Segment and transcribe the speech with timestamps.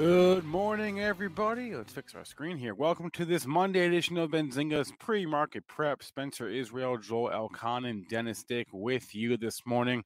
[0.00, 1.74] Good morning, everybody.
[1.74, 2.72] Let's fix our screen here.
[2.72, 6.04] Welcome to this Monday edition of Benzinga's pre-market prep.
[6.04, 10.04] Spencer Israel, Joel Elcon, and Dennis Dick with you this morning.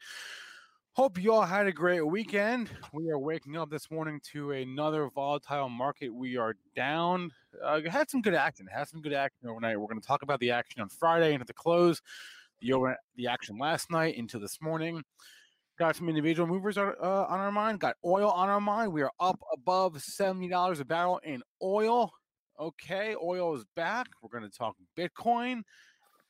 [0.95, 2.70] Hope you all had a great weekend.
[2.95, 6.09] We are waking up this morning to another volatile market.
[6.09, 7.31] We are down.
[7.63, 8.67] Uh, had some good action.
[8.73, 9.79] Had some good action overnight.
[9.79, 12.01] We're going to talk about the action on Friday and at the close.
[12.63, 15.03] The over the action last night into this morning.
[15.83, 17.80] Got some individual movers on, uh, on our mind.
[17.80, 18.92] Got oil on our mind.
[18.92, 22.12] We are up above seventy dollars a barrel in oil.
[22.61, 24.06] Okay, oil is back.
[24.22, 25.62] We're going to talk Bitcoin.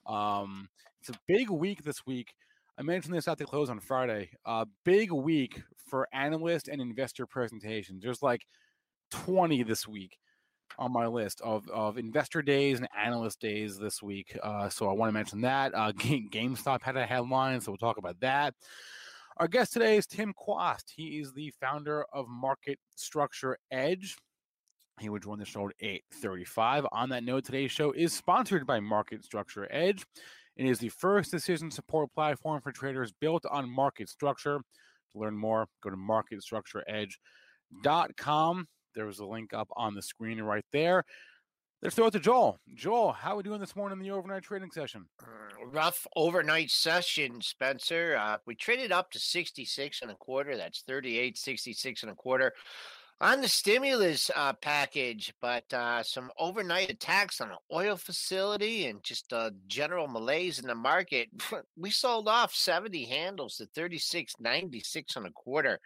[0.07, 0.71] Um,
[1.03, 2.33] it's a big week this week.
[2.79, 4.31] I mentioned this at the close on Friday.
[4.47, 8.03] Uh, big week for analyst and investor presentations.
[8.03, 8.47] There's like
[9.11, 10.17] 20 this week
[10.79, 14.35] on my list of, of investor days and analyst days this week.
[14.43, 15.75] Uh, so I want to mention that.
[15.75, 18.55] Uh, Ga- GameStop had a headline, so we'll talk about that.
[19.39, 20.93] Our guest today is Tim Quast.
[20.95, 24.15] He is the founder of Market Structure Edge.
[25.01, 26.87] He would join the show at 8:35.
[26.93, 30.05] On that note, today's show is sponsored by Market Structure Edge.
[30.57, 34.61] It is the first decision support platform for traders built on market structure.
[35.13, 38.69] To learn more, go to marketstructureedge.com.
[38.95, 41.07] There's a link up on the screen right there.
[41.83, 42.61] Let's throw it to Joel.
[42.77, 45.07] Joel, how are we doing this morning in the overnight trading session?
[45.21, 48.17] Uh, Rough overnight session, Spencer.
[48.17, 50.57] Uh, we traded up to 66 and a quarter.
[50.57, 52.53] That's 38, 66 and a quarter
[53.21, 59.03] on the stimulus uh, package, but uh, some overnight attacks on an oil facility and
[59.03, 61.29] just uh, general malaise in the market.
[61.77, 65.81] We sold off 70 handles to 36, 96 and a quarter.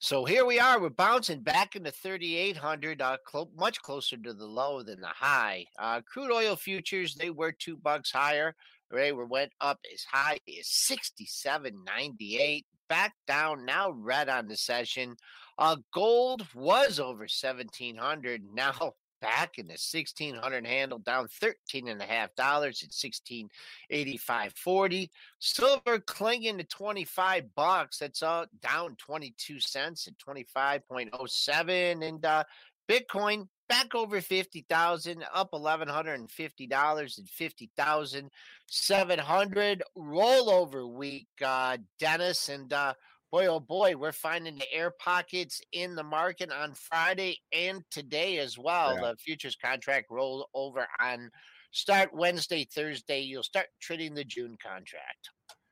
[0.00, 0.80] So here we are.
[0.80, 3.16] We're bouncing back into 3,800, uh,
[3.56, 5.64] much closer to the low than the high.
[5.76, 8.54] Uh, crude oil futures they were two bucks higher.
[8.92, 12.64] They were went up as high as 67.98.
[12.88, 15.16] Back down now, red on the session.
[15.58, 18.42] Uh, gold was over 1,700.
[18.54, 25.98] Now back in the 1600 handle down 13 and a half dollars at 1685.40 silver
[26.00, 32.44] clinging to 25 bucks that's uh, down 22 cents at 25.07 and uh,
[32.88, 42.94] bitcoin back over 50,000 up $1150 and 50,700 rollover week uh, dennis and uh,
[43.30, 48.38] boy oh boy we're finding the air pockets in the market on friday and today
[48.38, 49.10] as well Yeah.
[49.10, 51.30] the futures contract roll over on
[51.72, 55.30] start wednesday thursday you'll start trading the june contract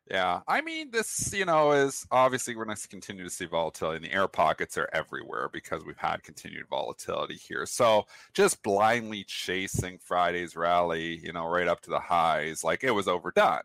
[0.08, 3.96] Yeah, I mean, this, you know, is obviously we're going to continue to see volatility,
[3.96, 7.66] and the air pockets are everywhere because we've had continued volatility here.
[7.66, 12.92] So just blindly chasing Friday's rally, you know, right up to the highs, like it
[12.92, 13.62] was overdone.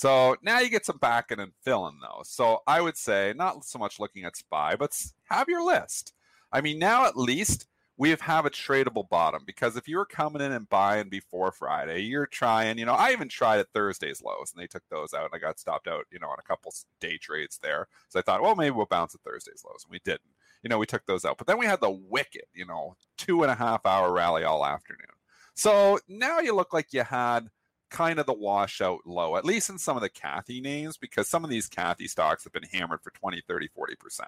[0.00, 2.22] So now you get some backing and filling, though.
[2.24, 6.14] So I would say not so much looking at SPY, but have your list.
[6.50, 7.66] I mean, now at least
[7.98, 12.00] we have, a tradable bottom because if you were coming in and buying before Friday,
[12.00, 15.26] you're trying, you know, I even tried at Thursday's lows and they took those out
[15.26, 17.86] and I got stopped out, you know, on a couple day trades there.
[18.08, 19.84] So I thought, well, maybe we'll bounce at Thursday's lows.
[19.84, 20.22] And we didn't.
[20.62, 21.36] You know, we took those out.
[21.36, 24.64] But then we had the wicked, you know, two and a half hour rally all
[24.64, 25.08] afternoon.
[25.52, 27.50] So now you look like you had
[27.90, 31.44] kind of the washout low, at least in some of the Cathie names, because some
[31.44, 34.20] of these Cathie stocks have been hammered for 20, 30, 40%.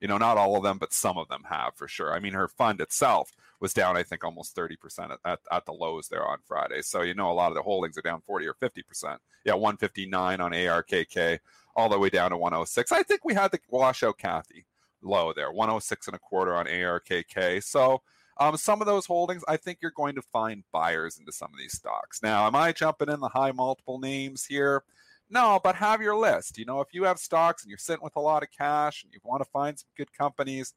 [0.00, 2.12] You know, not all of them, but some of them have for sure.
[2.14, 6.08] I mean, her fund itself was down, I think, almost 30% at, at, the lows
[6.08, 6.80] there on Friday.
[6.80, 9.18] So, you know, a lot of the holdings are down 40 or 50%.
[9.44, 11.38] Yeah, 159 on ARKK,
[11.76, 12.92] all the way down to 106.
[12.92, 14.64] I think we had the washout Cathie
[15.02, 17.62] low there, 106 and a quarter on ARKK.
[17.62, 18.02] So,
[18.40, 21.58] um, some of those holdings, I think you're going to find buyers into some of
[21.58, 22.22] these stocks.
[22.22, 24.82] Now, am I jumping in the high multiple names here?
[25.28, 26.58] No, but have your list.
[26.58, 29.12] You know, if you have stocks and you're sitting with a lot of cash and
[29.12, 30.72] you want to find some good companies,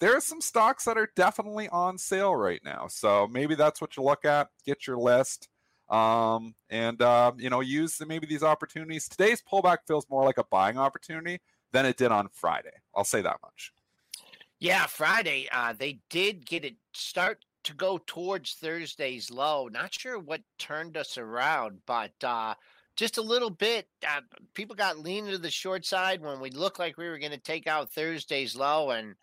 [0.00, 2.88] there are some stocks that are definitely on sale right now.
[2.88, 4.48] So maybe that's what you look at.
[4.66, 5.48] Get your list,
[5.88, 9.08] um, and uh, you know, use maybe these opportunities.
[9.08, 11.40] Today's pullback feels more like a buying opportunity
[11.72, 12.82] than it did on Friday.
[12.94, 13.72] I'll say that much.
[14.58, 19.68] Yeah, Friday, uh, they did get it start to go towards Thursday's low.
[19.68, 22.54] Not sure what turned us around, but uh,
[22.96, 23.86] just a little bit.
[24.06, 24.22] Uh,
[24.54, 27.38] people got leaning to the short side when we looked like we were going to
[27.38, 29.14] take out Thursday's low, and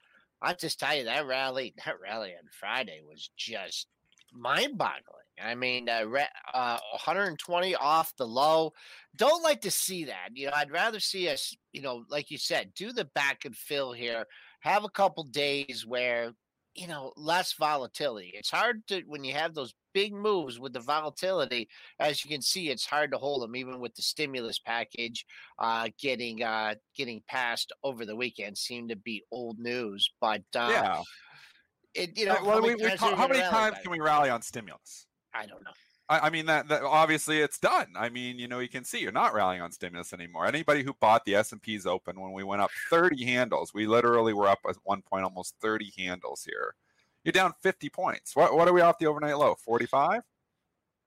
[0.42, 3.88] I just tell you that rally, that rally on Friday was just
[4.32, 5.24] mind-boggling.
[5.44, 6.06] I mean, uh,
[6.54, 8.74] uh, 120 off the low.
[9.16, 10.30] Don't like to see that.
[10.36, 13.56] You know, I'd rather see us, you know, like you said, do the back and
[13.56, 14.26] fill here
[14.64, 16.32] have a couple days where
[16.76, 18.32] you know less volatility.
[18.34, 21.68] It's hard to when you have those big moves with the volatility.
[22.00, 25.26] As you can see, it's hard to hold them, even with the stimulus package
[25.60, 28.58] uh, getting uh, getting passed over the weekend.
[28.58, 31.02] Seemed to be old news, but uh, yeah.
[31.94, 35.06] It, you know, well, we, we, how many times can we rally on stimulus?
[35.32, 35.72] I don't know.
[36.14, 37.88] I, I mean that, that obviously it's done.
[37.96, 40.46] I mean, you know, you can see you're not rallying on stimulus anymore.
[40.46, 43.88] Anybody who bought the S and P's open when we went up 30 handles, we
[43.88, 46.76] literally were up at one point almost 30 handles here.
[47.24, 48.36] You're down 50 points.
[48.36, 49.56] What what are we off the overnight low?
[49.56, 50.22] 45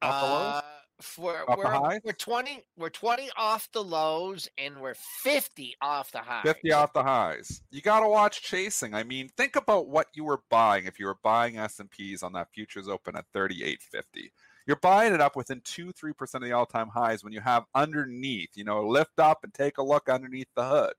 [0.03, 0.55] off the lows.
[0.55, 0.62] Uh,
[1.00, 6.43] for, we're, we're 20 we're 20 off the lows and we're 50 off the highs
[6.43, 10.25] 50 off the highs you got to watch chasing i mean think about what you
[10.25, 14.32] were buying if you were buying s&ps on that futures open at 3850
[14.66, 17.64] you're buying it up within two, three percent of the all-time highs when you have
[17.74, 20.94] underneath, you know, lift up and take a look underneath the hood,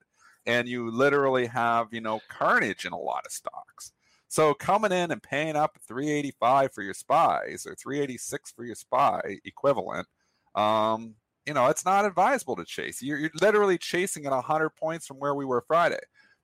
[0.46, 3.92] and you literally have, you know, carnage in a lot of stocks.
[4.30, 9.40] So coming in and paying up 385 for your spies or 386 for your spy
[9.46, 10.08] equivalent,
[10.56, 11.16] um,
[11.46, 13.02] you know, it's not advisable to chase.
[13.02, 16.00] You're, you're literally chasing at 100 points from where we were Friday.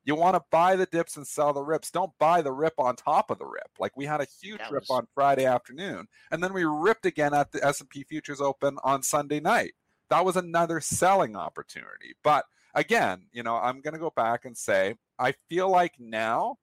[0.05, 1.89] You want to buy the dips and sell the rips.
[1.89, 3.69] Don't buy the rip on top of the rip.
[3.79, 4.89] Like we had a huge that rip was...
[4.89, 9.39] on Friday afternoon, and then we ripped again at the S&P futures open on Sunday
[9.39, 9.73] night.
[10.09, 12.15] That was another selling opportunity.
[12.23, 12.45] But
[12.75, 16.57] again, you know, I'm going to go back and say I feel like now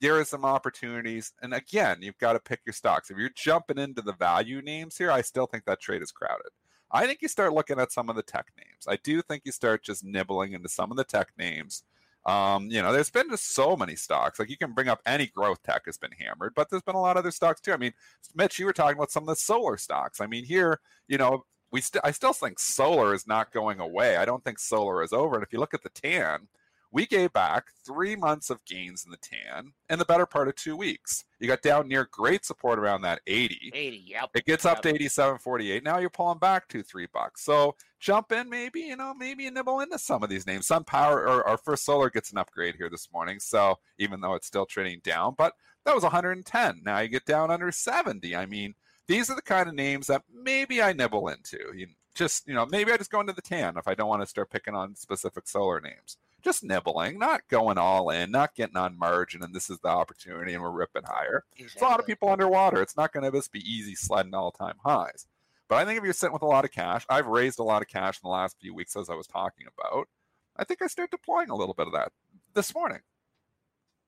[0.00, 1.32] there are some opportunities.
[1.42, 3.10] And again, you've got to pick your stocks.
[3.10, 6.50] If you're jumping into the value names here, I still think that trade is crowded.
[6.90, 8.86] I think you start looking at some of the tech names.
[8.86, 11.82] I do think you start just nibbling into some of the tech names
[12.26, 14.38] um, you know, there's been just so many stocks.
[14.38, 17.00] Like you can bring up any growth tech has been hammered, but there's been a
[17.00, 17.72] lot of other stocks too.
[17.72, 17.92] I mean,
[18.34, 20.20] Mitch, you were talking about some of the solar stocks.
[20.20, 24.16] I mean, here, you know, we st- I still think solar is not going away.
[24.16, 25.34] I don't think solar is over.
[25.34, 26.48] And if you look at the tan,
[26.94, 30.54] we gave back three months of gains in the tan and the better part of
[30.54, 31.24] two weeks.
[31.40, 33.72] You got down near great support around that 80.
[33.74, 34.30] 80, yep.
[34.32, 34.76] It gets yep.
[34.76, 35.82] up to 87.48.
[35.82, 37.44] Now you're pulling back two, three bucks.
[37.44, 40.68] So jump in, maybe, you know, maybe you nibble into some of these names.
[40.68, 43.40] SunPower or our First Solar gets an upgrade here this morning.
[43.40, 45.54] So even though it's still trading down, but
[45.84, 46.80] that was 110.
[46.84, 48.36] Now you get down under 70.
[48.36, 48.74] I mean,
[49.08, 51.58] these are the kind of names that maybe I nibble into.
[51.74, 54.22] You just, you know, maybe I just go into the tan if I don't want
[54.22, 58.76] to start picking on specific solar names just nibbling, not going all in, not getting
[58.76, 61.44] on margin, and this is the opportunity, and we're ripping higher.
[61.52, 61.66] Exactly.
[61.72, 62.82] It's a lot of people underwater.
[62.82, 65.26] It's not going to just be easy sledding all time highs.
[65.68, 67.82] But I think if you're sitting with a lot of cash, I've raised a lot
[67.82, 70.08] of cash in the last few weeks, as I was talking about.
[70.56, 72.12] I think I start deploying a little bit of that
[72.52, 73.00] this morning.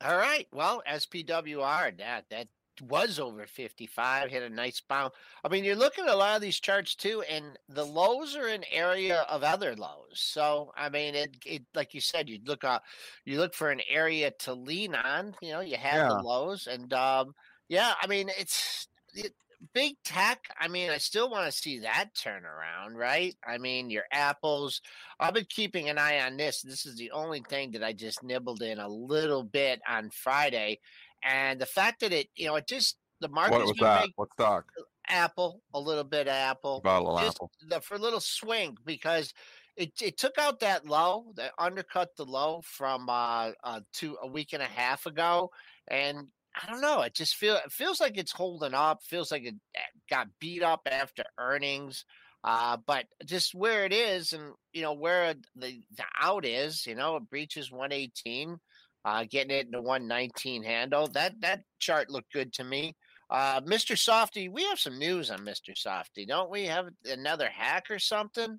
[0.04, 0.46] All right.
[0.52, 2.48] Well, SPWR, that that
[2.80, 5.14] was over 55, hit a nice bounce.
[5.44, 8.46] I mean, you're looking at a lot of these charts too, and the lows are
[8.46, 10.14] an area of other lows.
[10.14, 12.82] So, I mean, it, it like you said, you look up,
[13.24, 15.34] you look for an area to lean on.
[15.40, 16.08] You know, you have yeah.
[16.08, 17.34] the lows, and um,
[17.68, 19.32] yeah, I mean, it's it,
[19.72, 20.40] big tech.
[20.58, 23.34] I mean, I still want to see that turn around, right?
[23.46, 24.80] I mean, your apples.
[25.18, 26.62] I've been keeping an eye on this.
[26.62, 30.80] This is the only thing that I just nibbled in a little bit on Friday
[31.22, 33.52] and the fact that it, you know, it just the market.
[33.52, 34.08] What was that?
[34.16, 34.66] What stock?
[35.08, 39.32] Apple, a little bit of Apple, bottle of Apple, the, for a little swing because
[39.76, 44.26] it it took out that low, that undercut the low from uh, uh to a
[44.26, 45.50] week and a half ago,
[45.88, 46.28] and
[46.60, 47.02] I don't know.
[47.02, 49.02] It just feel it feels like it's holding up.
[49.04, 49.80] Feels like it eh,
[50.10, 52.04] got beat up after earnings.
[52.44, 56.94] Uh, but just where it is, and you know where the the out is, you
[56.94, 58.58] know, it breaches 118
[59.06, 61.06] uh, getting it into 119 handle.
[61.06, 62.96] That that chart looked good to me.
[63.30, 63.96] Uh, Mr.
[63.96, 65.76] Softy, we have some news on Mr.
[65.76, 66.64] Softy, don't we?
[66.64, 68.58] Have another hack or something?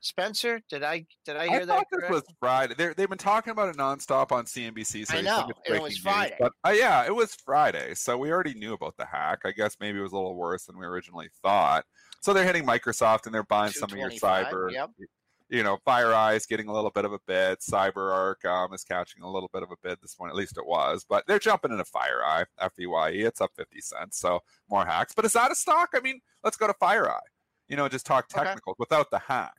[0.00, 1.72] Spencer, did I did I hear that?
[1.72, 1.86] I that?
[1.90, 2.74] Thought this was Friday.
[2.76, 5.06] they have been talking about it nonstop on CNBC.
[5.06, 7.94] So I know it was Friday, news, but uh, yeah, it was Friday.
[7.94, 9.40] So we already knew about the hack.
[9.44, 11.84] I guess maybe it was a little worse than we originally thought.
[12.20, 14.70] So they're hitting Microsoft and they're buying some of your cyber.
[14.72, 14.90] Yep.
[15.48, 17.60] You know, FireEye's getting a little bit of a bid.
[17.60, 20.66] CyberArk um, is catching a little bit of a bid this morning, at least it
[20.66, 21.06] was.
[21.08, 23.24] But they're jumping into FireEye, FEYE.
[23.24, 24.18] It's up 50 cents.
[24.18, 25.12] So more hacks.
[25.14, 25.90] But is that a stock?
[25.94, 27.18] I mean, let's go to FireEye.
[27.68, 28.78] You know, just talk technical okay.
[28.78, 29.52] without the hack.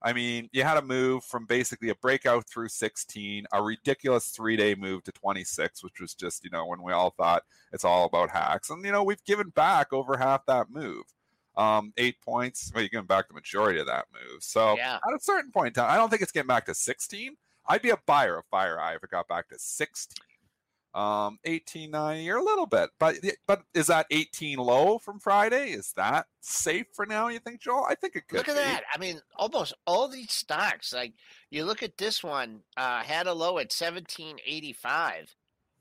[0.00, 4.56] I mean, you had a move from basically a breakout through 16, a ridiculous three
[4.56, 7.42] day move to 26, which was just, you know, when we all thought
[7.72, 8.70] it's all about hacks.
[8.70, 11.04] And, you know, we've given back over half that move
[11.58, 12.70] um, eight points.
[12.72, 14.42] Well, you're giving back the majority of that move.
[14.42, 14.94] So yeah.
[14.96, 17.36] at a certain point in time, I don't think it's getting back to 16.
[17.66, 20.24] I'd be a buyer of FireEye if it got back to 16.
[20.94, 25.72] Um, eighteen, 1890 or a little bit, but but is that 18 low from Friday?
[25.72, 27.28] Is that safe for now?
[27.28, 27.84] You think, Joel?
[27.88, 28.38] I think it could.
[28.38, 28.62] Look at be.
[28.62, 28.84] that.
[28.92, 30.94] I mean, almost all these stocks.
[30.94, 31.12] Like
[31.50, 35.36] you look at this one, uh, had a low at 1785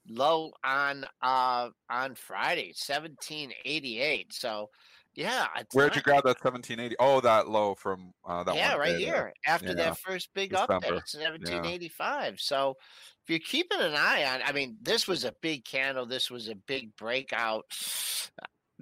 [0.09, 4.33] low on uh on Friday, 1788.
[4.33, 4.69] So
[5.17, 5.47] yeah.
[5.73, 6.95] Where'd you grab that 1780?
[6.99, 9.33] Oh, that low from uh, that Yeah, right here.
[9.47, 9.73] After yeah.
[9.73, 10.75] that first big December.
[10.75, 12.33] update, 1785.
[12.33, 12.37] Yeah.
[12.37, 12.75] So
[13.23, 16.05] if you're keeping an eye on, I mean, this was a big candle.
[16.05, 17.65] This was a big breakout.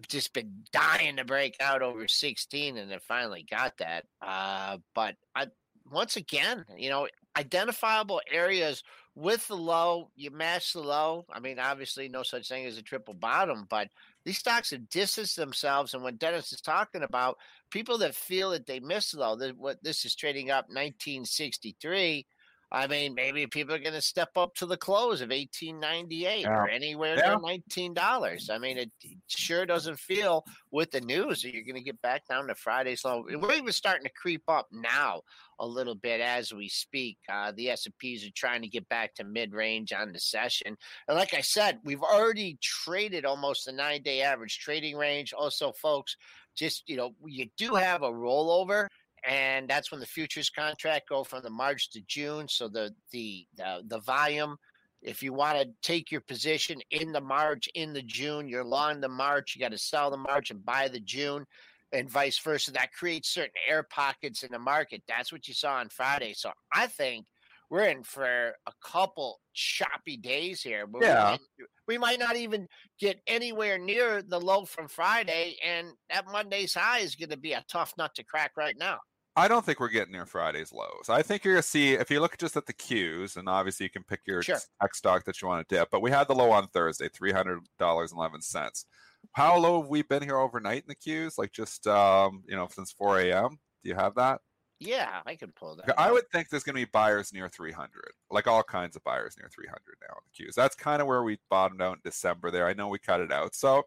[0.09, 4.03] Just been dying to break out over 16, and it finally got that.
[4.21, 5.47] Uh, but I,
[5.89, 8.83] once again, you know, identifiable areas
[9.15, 11.25] with the low, you match the low.
[11.31, 13.87] I mean, obviously, no such thing as a triple bottom, but
[14.25, 15.93] these stocks have distanced themselves.
[15.93, 17.37] And when Dennis is talking about
[17.71, 22.25] people that feel that they missed low, that what this is trading up 1963
[22.71, 26.25] I mean, maybe people are going to step up to the close of eighteen ninety
[26.25, 26.57] eight yeah.
[26.57, 27.29] or anywhere yeah.
[27.29, 28.49] near nineteen dollars.
[28.51, 28.91] I mean, it
[29.27, 33.05] sure doesn't feel with the news that you're going to get back down to Friday's
[33.05, 33.23] low.
[33.29, 35.21] We're even starting to creep up now
[35.59, 37.17] a little bit as we speak.
[37.31, 40.19] Uh, the S and P's are trying to get back to mid range on the
[40.19, 40.75] session,
[41.07, 45.33] and like I said, we've already traded almost the nine day average trading range.
[45.33, 46.17] Also, folks,
[46.55, 48.87] just you know, you do have a rollover
[49.27, 52.47] and that's when the futures contract go from the March to June.
[52.47, 54.57] So the the the, the volume,
[55.01, 59.01] if you want to take your position in the March, in the June, you're long
[59.01, 59.55] the March.
[59.55, 61.45] You got to sell the March and buy the June,
[61.91, 62.71] and vice versa.
[62.71, 65.03] That creates certain air pockets in the market.
[65.07, 66.33] That's what you saw on Friday.
[66.33, 67.25] So I think
[67.69, 70.87] we're in for a couple choppy days here.
[71.01, 71.23] yeah.
[71.23, 71.39] We might,
[71.87, 72.67] we might not even
[72.99, 77.53] get anywhere near the low from Friday, and that Monday's high is going to be
[77.53, 78.99] a tough nut to crack right now.
[79.37, 81.09] I don't think we're getting near Friday's lows.
[81.09, 83.89] I think you're gonna see if you look just at the Qs, and obviously you
[83.89, 84.59] can pick your sure.
[84.81, 85.89] tech stock that you want to dip.
[85.91, 88.85] But we had the low on Thursday, three hundred dollars and eleven cents.
[89.33, 91.37] How low have we been here overnight in the Qs?
[91.37, 93.59] Like just um, you know since four a.m.
[93.83, 94.39] Do you have that?
[94.79, 95.99] Yeah, I can pull that.
[95.99, 97.89] I would think there's going to be buyers near 300,
[98.29, 100.53] like all kinds of buyers near 300 now in the Qs.
[100.53, 102.51] That's kind of where we bottomed out in December.
[102.51, 103.83] There, I know we cut it out, so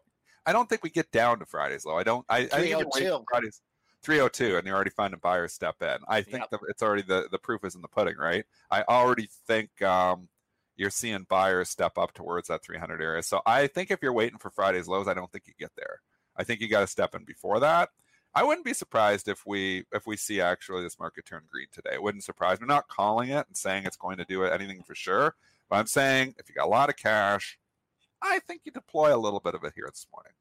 [0.47, 1.97] I don't think we get down to Friday's low.
[1.97, 2.25] I don't.
[2.27, 3.61] I, I think oh Fridays.
[4.03, 5.97] 302 and you're already finding buyers step in.
[6.07, 6.61] I think yep.
[6.69, 8.45] it's already the, the proof is in the pudding, right?
[8.71, 10.29] I already think um,
[10.77, 13.23] you're seeing buyers step up towards that 300 area.
[13.23, 16.01] So I think if you're waiting for Friday's lows, I don't think you get there.
[16.37, 17.89] I think you got to step in before that.
[18.33, 21.91] I wouldn't be surprised if we if we see actually this market turn green today.
[21.93, 22.65] It wouldn't surprise me.
[22.65, 25.35] I'm not calling it and saying it's going to do it anything for sure,
[25.69, 27.57] but I'm saying if you got a lot of cash,
[28.21, 30.33] I think you deploy a little bit of it here this morning.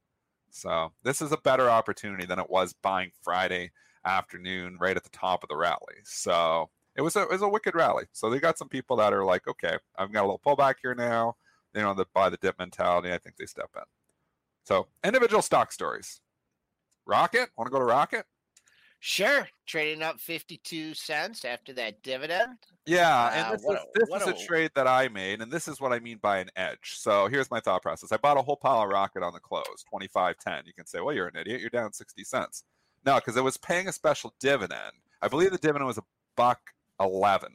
[0.50, 3.72] So this is a better opportunity than it was buying Friday
[4.04, 5.96] afternoon right at the top of the rally.
[6.04, 8.04] So it was a it was a wicked rally.
[8.12, 10.94] So they got some people that are like, okay, I've got a little pullback here
[10.94, 11.36] now.
[11.74, 13.12] You know, the buy the dip mentality.
[13.12, 13.82] I think they step in.
[14.64, 16.20] So individual stock stories.
[17.06, 18.26] Rocket, want to go to Rocket?
[19.00, 22.58] Sure, trading up 52 cents after that dividend.
[22.84, 25.68] Yeah, and this, is, a, this is a, a, trade that I made, and this
[25.68, 26.96] is what I mean by an edge.
[26.96, 28.10] So here's my thought process.
[28.10, 30.66] I bought a whole pile of Rocket on the close, 25.10.
[30.66, 31.60] You can say, well, you're an idiot.
[31.60, 32.64] You're down 60 cents.
[33.06, 34.92] No, because it was paying a special dividend.
[35.22, 36.04] I believe the dividend was a
[36.36, 36.60] buck
[36.98, 37.54] 11.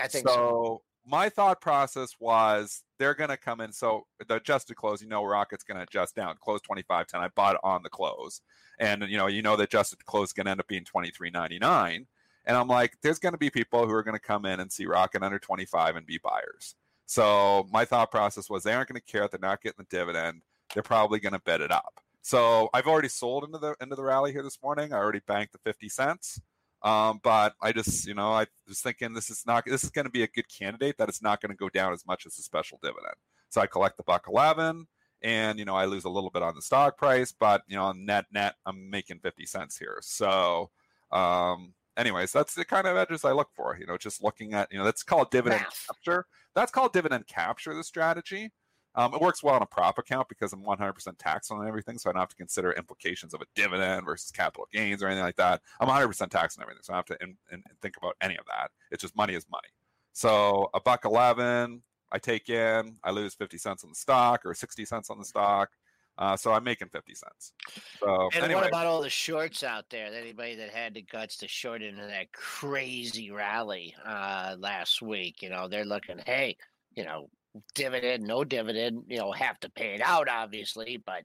[0.00, 0.34] I think so.
[0.34, 3.72] so my thought process was they're going to come in.
[3.72, 6.36] So the adjusted close, you know, Rocket's going to adjust down.
[6.40, 7.14] Close 25.10.
[7.14, 8.42] I bought on the close.
[8.78, 12.06] And, you know, you know, the adjusted close is going to end up being 23.99.
[12.44, 14.70] And I'm like, there's going to be people who are going to come in and
[14.70, 16.76] see Rocket under 25 and be buyers.
[17.06, 19.26] So my thought process was they aren't going to care.
[19.26, 20.42] They're not getting the dividend.
[20.74, 22.00] They're probably going to bid it up.
[22.22, 24.92] So I've already sold into the into the rally here this morning.
[24.92, 26.40] I already banked the 50 cents.
[26.82, 30.06] Um, but I just, you know, I was thinking this is not this is going
[30.06, 32.38] to be a good candidate that it's not going to go down as much as
[32.38, 33.14] a special dividend.
[33.50, 34.86] So I collect the buck eleven,
[35.22, 37.92] and you know I lose a little bit on the stock price, but you know
[37.92, 39.98] net net I'm making fifty cents here.
[40.00, 40.70] So,
[41.12, 43.76] um, anyways, that's the kind of edges I look for.
[43.78, 46.26] You know, just looking at you know that's called dividend capture.
[46.54, 47.74] That's called dividend capture.
[47.74, 48.52] The strategy.
[48.94, 52.10] Um, it works well on a prop account because I'm 100% taxed on everything, so
[52.10, 55.36] I don't have to consider implications of a dividend versus capital gains or anything like
[55.36, 55.60] that.
[55.80, 58.36] I'm 100% taxed on everything, so I don't have to in, in, think about any
[58.36, 58.70] of that.
[58.90, 59.68] It's just money is money.
[60.12, 64.54] So a buck 11, I take in, I lose 50 cents on the stock or
[64.54, 65.70] 60 cents on the stock.
[66.18, 67.52] Uh, so I'm making 50 cents.
[67.98, 68.60] So and anyway.
[68.60, 70.06] what about all the shorts out there?
[70.12, 75.48] Anybody that had the guts to short into that crazy rally uh, last week, you
[75.48, 76.56] know, they're looking, hey,
[76.94, 77.30] you know,
[77.74, 81.22] dividend, no dividend, you know, have to pay it out, obviously, but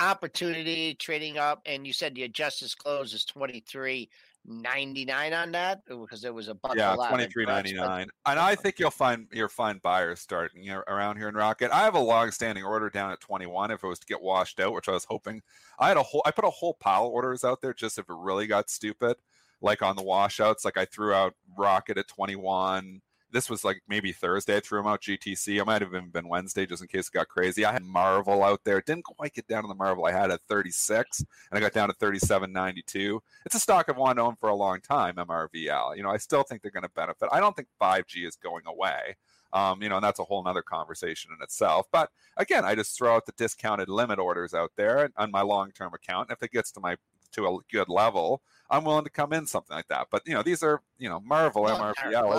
[0.00, 1.62] opportunity trading up.
[1.66, 4.08] And you said the adjusted close is 23
[4.44, 9.28] 99 on that because it was a buck yeah 23.99 and i think you'll find
[9.32, 13.12] you'll find buyers starting around here in rocket i have a long standing order down
[13.12, 15.40] at 21 if it was to get washed out which i was hoping
[15.78, 18.10] i had a whole i put a whole pile of orders out there just if
[18.10, 19.16] it really got stupid
[19.60, 23.00] like on the washouts like i threw out rocket at 21
[23.32, 24.56] this was like maybe Thursday.
[24.56, 25.60] I threw them out GTC.
[25.60, 27.64] I might have even been Wednesday just in case it got crazy.
[27.64, 28.80] I had Marvell out there.
[28.80, 31.88] didn't quite get down to the Marvell I had at 36, and I got down
[31.88, 33.20] to 37.92.
[33.46, 35.96] It's a stock I've wanted to own for a long time, MRVL.
[35.96, 37.28] You know, I still think they're going to benefit.
[37.32, 39.16] I don't think 5G is going away.
[39.54, 41.86] Um, you know, and that's a whole nother conversation in itself.
[41.92, 45.92] But again, I just throw out the discounted limit orders out there on my long-term
[45.92, 46.30] account.
[46.30, 46.96] And if it gets to my
[47.32, 50.08] to a good level, I'm willing to come in something like that.
[50.10, 52.32] But you know, these are you know Marvell MRVL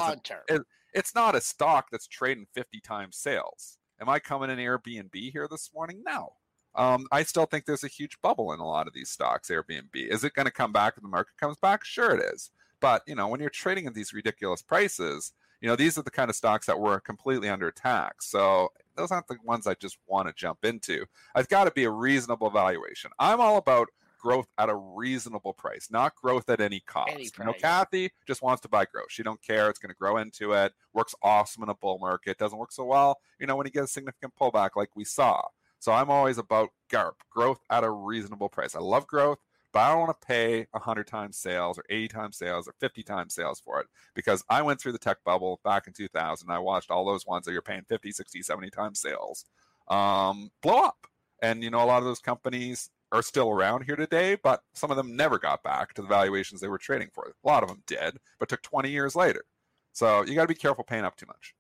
[0.94, 3.78] it's not a stock that's trading 50 times sales.
[4.00, 6.04] Am I coming in Airbnb here this morning?
[6.06, 6.34] No.
[6.76, 9.50] Um, I still think there's a huge bubble in a lot of these stocks.
[9.50, 11.86] Airbnb is it going to come back when the market comes back?
[11.86, 12.52] Sure, it is.
[12.80, 16.12] But you know, when you're trading at these ridiculous prices, you know these are the
[16.12, 18.22] kind of stocks that were completely under attack.
[18.22, 21.06] So those aren't the ones I just want to jump into.
[21.36, 23.12] I've got to be a reasonable valuation.
[23.20, 23.90] I'm all about
[24.24, 27.12] growth at a reasonable price, not growth at any cost.
[27.12, 29.08] Any you know, Cathie just wants to buy growth.
[29.10, 29.70] She don't care.
[29.70, 30.72] It's going to grow into it.
[30.94, 32.38] Works awesome in a bull market.
[32.38, 35.42] Doesn't work so well, you know, when you get a significant pullback like we saw.
[35.80, 38.74] So I'm always about GARP, growth at a reasonable price.
[38.74, 39.39] I love growth,
[39.74, 43.03] but I don't want to pay 100 times sales or 80 times sales or 50
[43.03, 46.50] times sales for it because I went through the tech bubble back in 2000.
[46.50, 49.44] I watched all those ones that you're paying 50, 60, 70 times sales
[49.89, 51.08] um, blow up.
[51.41, 54.89] And, you know, a lot of those companies are still around here today, but some
[54.89, 57.26] of them never got back to the valuations they were trading for.
[57.26, 59.45] A lot of them did, but took 20 years later.
[59.93, 61.54] So you got to be careful paying up too much.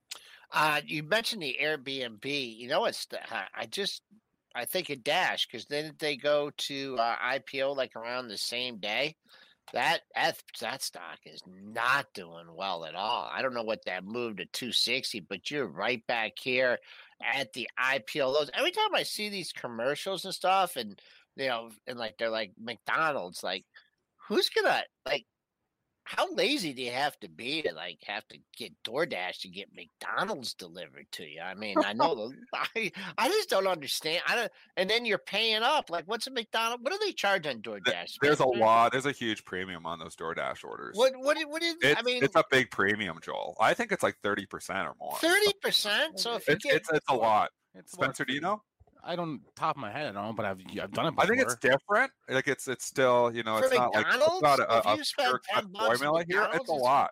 [0.51, 2.57] Uh, you mentioned the Airbnb.
[2.57, 3.07] You know, it's
[3.55, 4.01] I just
[4.55, 8.77] I think a dash because then they go to uh, IPO like around the same
[8.77, 9.15] day.
[9.73, 13.29] That, that that stock is not doing well at all.
[13.31, 16.77] I don't know what that moved to 260, but you're right back here
[17.23, 18.51] at the IPO lows.
[18.53, 20.99] Every time I see these commercials and stuff, and
[21.35, 23.65] you know, and like they're like McDonald's, like
[24.27, 25.25] who's gonna like
[26.05, 29.69] how lazy do you have to be to like have to get DoorDash to get
[29.73, 31.39] McDonald's delivered to you?
[31.41, 32.35] I mean, I know the,
[32.75, 34.21] I I just don't understand.
[34.27, 35.89] I don't, and then you're paying up.
[35.89, 36.83] Like, what's a McDonald's?
[36.83, 38.15] What do they charge on DoorDash?
[38.21, 38.91] There's a lot.
[38.91, 40.95] There's a huge premium on those DoorDash orders.
[40.97, 41.75] What what what is?
[41.81, 43.55] It's, I mean, it's a big premium, Joel.
[43.59, 45.17] I think it's like thirty percent or more.
[45.19, 46.19] Thirty percent.
[46.19, 47.49] So if it's, get, it's, it's a lot.
[47.85, 48.61] Spencer, do you know?
[49.03, 51.11] I don't top of my head, I don't but I've I've done it.
[51.11, 51.23] Before.
[51.23, 52.11] I think it's different.
[52.29, 54.41] Like it's it's still you know For it's McDonald's?
[54.41, 56.47] not like it's not a, a, a pure cut formula here.
[56.53, 57.11] It's a lot.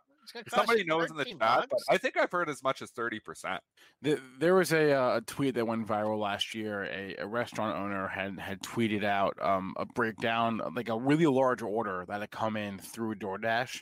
[0.50, 1.68] Somebody knows in the chat, bucks.
[1.70, 3.62] but I think I've heard as much as thirty percent.
[4.02, 6.86] There was a, uh, a, tweet that went viral last year.
[6.86, 11.62] A, a restaurant owner had had tweeted out um, a breakdown, like a really large
[11.62, 13.82] order that had come in through DoorDash,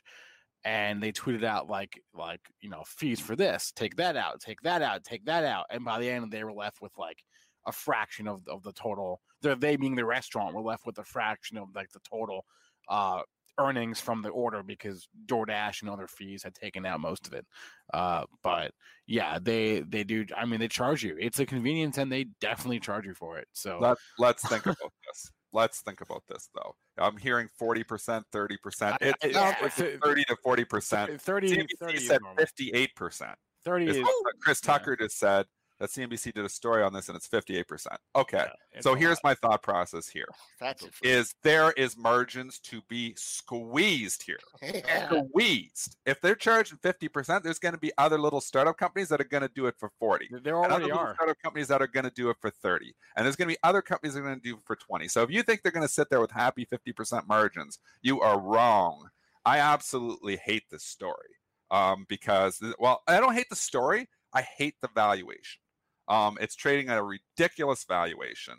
[0.63, 4.61] and they tweeted out like like you know fees for this, take that out, take
[4.61, 7.23] that out, take that out, and by the end they were left with like
[7.65, 9.21] a fraction of, of the total.
[9.41, 12.45] They're, they being the restaurant were left with a fraction of like the total
[12.89, 13.21] uh,
[13.59, 17.45] earnings from the order because DoorDash and other fees had taken out most of it.
[17.93, 18.71] Uh, but
[19.05, 20.25] yeah, they they do.
[20.35, 21.15] I mean, they charge you.
[21.19, 23.47] It's a convenience, and they definitely charge you for it.
[23.53, 25.31] So Let, let's think about this.
[25.51, 26.75] Let's think about this though.
[26.97, 28.97] I'm hearing 40%, 30%.
[29.01, 31.19] It yeah, like 30 to 40%.
[31.19, 33.33] 30, 30 said 58%.
[33.65, 34.07] 30 is,
[34.41, 35.05] Chris Tucker yeah.
[35.05, 35.45] just said
[35.79, 37.87] that CNBC did a story on this and it's 58%.
[38.15, 38.45] Okay.
[38.73, 40.27] Yeah, so here's my thought process here.
[40.59, 44.39] That's is there is margins to be squeezed here.
[44.61, 45.09] Yeah.
[45.09, 45.97] Squeezed.
[46.05, 49.41] If they're charging 50%, there's going to be other little startup companies that are going
[49.41, 50.29] to do it for 40.
[50.43, 51.15] There already are.
[51.15, 52.93] Startup companies that are going to do it for 30.
[53.15, 55.07] And there's going to be other companies that are going to do it for 20.
[55.07, 58.39] So if you think they're going to sit there with happy 50% margins, you are
[58.39, 59.09] wrong.
[59.45, 61.35] I absolutely hate this story.
[61.71, 64.09] Um, because well, I don't hate the story.
[64.33, 65.61] I hate the valuation.
[66.09, 68.55] Um, it's trading at a ridiculous valuation.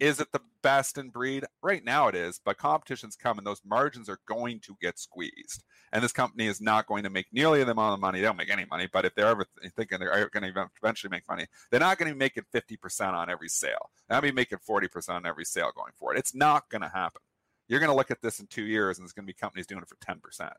[0.00, 1.44] Is it the best in breed?
[1.62, 3.44] Right now it is, but competition's coming.
[3.44, 5.62] Those margins are going to get squeezed.
[5.92, 8.18] And this company is not going to make nearly the amount of money.
[8.18, 11.28] They don't make any money, but if they're ever thinking they're going to eventually make
[11.28, 13.90] money, they're not going to be making 50% on every sale.
[14.08, 16.18] They'll be making 40% on every sale going forward.
[16.18, 17.20] It's not going to happen.
[17.68, 19.68] You're going to look at this in two years and there's going to be companies
[19.68, 20.50] doing it for 10%.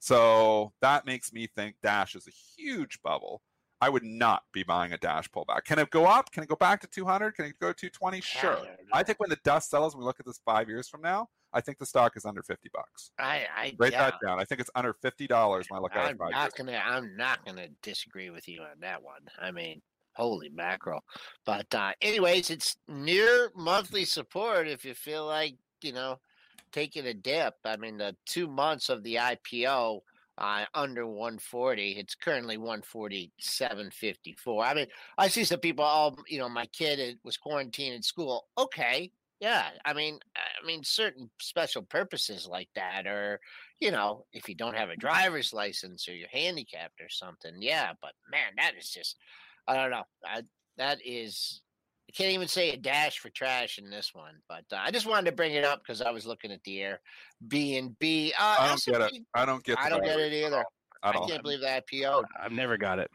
[0.00, 3.42] So that makes me think Dash is a huge bubble.
[3.80, 5.64] I would not be buying a Dash pullback.
[5.64, 6.30] Can it go up?
[6.32, 7.34] Can it go back to 200?
[7.34, 8.20] Can it go to 220?
[8.20, 8.58] Sure.
[8.92, 11.60] I think when the dust settles, we look at this five years from now, I
[11.60, 13.10] think the stock is under 50 bucks.
[13.18, 14.38] I, I write that down.
[14.38, 15.28] I think it's under $50
[15.68, 16.30] when I look at I'm it.
[16.30, 16.80] Not gonna.
[16.84, 19.22] I'm not gonna disagree with you on that one.
[19.38, 21.02] I mean, holy mackerel!
[21.44, 24.68] But uh, anyways, it's near monthly support.
[24.68, 26.20] If you feel like you know
[26.70, 30.00] taking a dip, I mean, the two months of the IPO
[30.40, 31.92] uh, under 140.
[31.92, 34.64] It's currently 147.54.
[34.64, 34.86] I mean,
[35.18, 35.84] I see some people.
[35.84, 38.48] All you know, my kid was quarantined in school.
[38.58, 39.68] Okay, yeah.
[39.84, 43.40] I mean, I mean, certain special purposes like that, or
[43.80, 47.56] you know, if you don't have a driver's license or you're handicapped or something.
[47.60, 49.16] Yeah, but man, that is just.
[49.68, 50.04] I don't know.
[50.24, 50.42] I,
[50.78, 51.60] that is
[52.10, 55.06] I can't even say a dash for trash in this one, but uh, I just
[55.06, 57.00] wanted to bring it up because I was looking at the air
[57.46, 58.32] B and B.
[58.36, 59.22] Uh, I don't get it.
[59.32, 59.78] I don't get.
[59.78, 60.64] I don't get it either.
[61.04, 62.24] I can't believe that IPO.
[62.42, 63.12] I've never got it.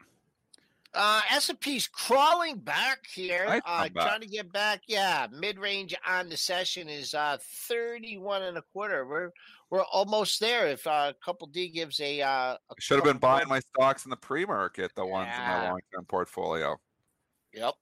[0.94, 4.06] Uh, S&P's crawling back here, uh, comeback.
[4.06, 4.80] trying to get back.
[4.88, 7.36] Yeah, mid-range on the session is uh
[7.68, 9.06] 31 and a quarter.
[9.06, 9.30] We're
[9.68, 10.68] we're almost there.
[10.68, 14.10] If uh, Couple D gives a uh, a Should have been buying my stocks in
[14.10, 16.76] the pre-market, the ones in my long-term portfolio.
[17.52, 17.74] Yep.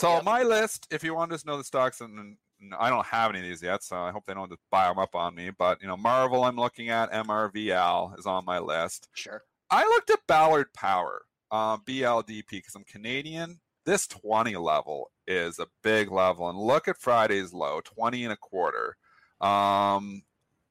[0.00, 0.24] So Yep.
[0.24, 2.36] my list, if you want to just know the stocks, and, and
[2.78, 4.98] I don't have any of these yet, so I hope they don't just buy them
[4.98, 5.50] up on me.
[5.50, 9.08] But you know, Marvell, I'm looking at MRVL is on my list.
[9.12, 9.42] Sure.
[9.70, 13.60] I looked at Ballard Power, uh, BLDP, because I'm Canadian.
[13.84, 18.36] This 20 level is a big level, and look at Friday's low, 20 and a
[18.36, 18.96] quarter.
[19.40, 20.22] Um,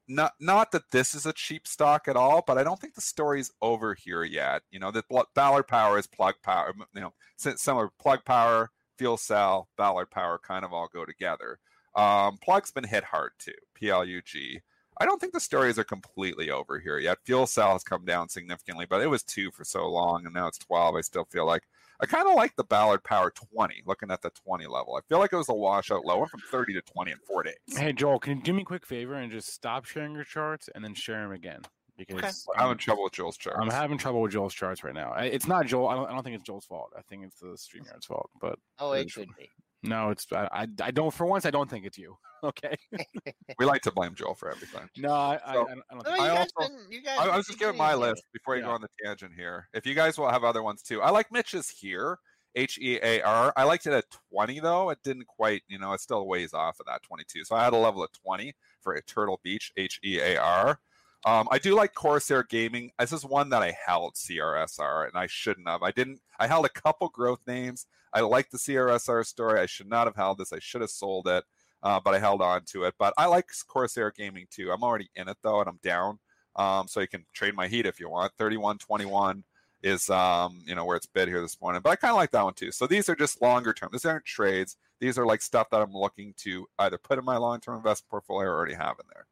[0.07, 3.01] not not that this is a cheap stock at all, but I don't think the
[3.01, 4.63] story's over here yet.
[4.71, 6.73] You know, that Ballard Power is Plug Power.
[6.95, 11.57] You know, si- similar Plug Power, fuel cell, Ballard Power kind of all go together.
[11.95, 13.53] Um, Plug's been hit hard too.
[13.81, 14.61] PLUG.
[15.01, 17.19] I don't think the stories are completely over here yet.
[17.23, 20.47] Fuel cell has come down significantly, but it was two for so long, and now
[20.47, 20.95] it's 12.
[20.95, 21.63] I still feel like
[22.01, 24.95] I kind of like the Ballard Power 20, looking at the 20 level.
[24.95, 26.19] I feel like it was a washout low.
[26.19, 27.55] Went from 30 to 20 in four days.
[27.69, 30.69] Hey Joel, can you do me a quick favor and just stop sharing your charts
[30.75, 31.61] and then share them again?
[32.07, 33.59] Because I'm having trouble with Joel's charts.
[33.61, 35.13] I'm having trouble with Joel's charts right now.
[35.13, 35.87] It's not Joel.
[35.89, 36.91] I don't, I don't think it's Joel's fault.
[36.97, 38.29] I think it's the StreamYard's fault.
[38.41, 39.13] But Oh, it Yes.
[39.13, 39.49] could be.
[39.83, 41.13] no, it's I, I, I don't.
[41.13, 42.17] For once, I don't think it's you.
[42.41, 42.73] Okay.
[43.59, 44.87] we like to blame Joel for everything.
[44.95, 46.17] No, I, I, So- I don't I don't think.
[46.19, 48.11] you I also- been, you guys I, I was just giving pretty my good.
[48.11, 49.67] list before you go on the tangent here.
[49.73, 52.17] If you guys will have other ones too, I like Mitch's here,
[52.55, 53.51] H E A R.
[53.57, 54.89] I liked it at 20 though.
[54.89, 57.43] It didn't quite, you know, it still weighs off of that 22.
[57.43, 60.79] So I had a level of 20 for a Turtle Beach, H E A R.
[61.25, 62.91] Um, I do like Corsair Gaming.
[62.97, 65.83] This is one that I held CRSR, and I shouldn't have.
[65.83, 66.21] I didn't.
[66.39, 67.87] I held a couple growth names.
[68.13, 69.59] I like the CRSR story.
[69.59, 70.53] I should not have held this.
[70.53, 71.43] I should have sold it,
[71.83, 72.95] uh, but I held on to it.
[72.97, 74.71] But I like Corsair Gaming too.
[74.71, 76.19] I'm already in it though, and I'm down.
[76.55, 78.33] Um, so you can trade my heat if you want.
[78.37, 79.43] 31.21
[79.83, 81.81] is um, you know where it's bid here this morning.
[81.83, 82.71] But I kind of like that one too.
[82.71, 83.89] So these are just longer term.
[83.91, 84.77] These aren't trades.
[84.99, 88.09] These are like stuff that I'm looking to either put in my long term investment
[88.09, 89.25] portfolio or already have in there.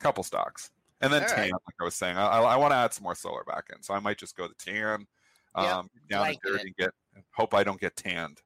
[0.00, 0.70] Couple stocks.
[1.02, 1.52] And then All tan, right.
[1.52, 3.82] like I was saying, I, I want to add some more solar back in.
[3.82, 5.06] So I might just go the tan,
[5.56, 6.66] Yep, um, down like the dirt it.
[6.66, 6.90] and get.
[7.32, 8.40] Hope I don't get tanned.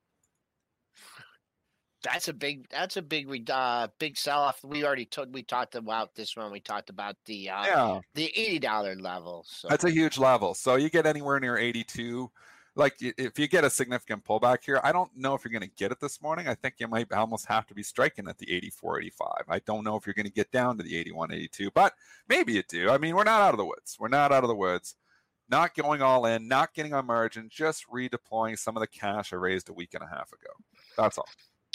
[2.02, 2.68] That's a big.
[2.70, 3.50] That's a big.
[3.50, 4.62] Uh, big sell off.
[4.62, 5.28] We already took.
[5.32, 6.52] We talked about this one.
[6.52, 9.44] we talked about the uh, Yeah, the eighty dollar level.
[9.48, 10.54] So that's a huge level.
[10.54, 12.30] So you get anywhere near 82.
[12.76, 15.76] Like if you get a significant pullback here, I don't know if you're going to
[15.76, 16.48] get it this morning.
[16.48, 19.28] I think you might almost have to be striking at the 84, 85.
[19.48, 21.94] I don't know if you're going to get down to the 81, 82, but
[22.28, 22.90] maybe you do.
[22.90, 23.96] I mean, we're not out of the woods.
[24.00, 24.96] We're not out of the woods.
[25.48, 29.36] Not going all in, not getting on margin, just redeploying some of the cash I
[29.36, 30.50] raised a week and a half ago.
[30.96, 31.28] That's all.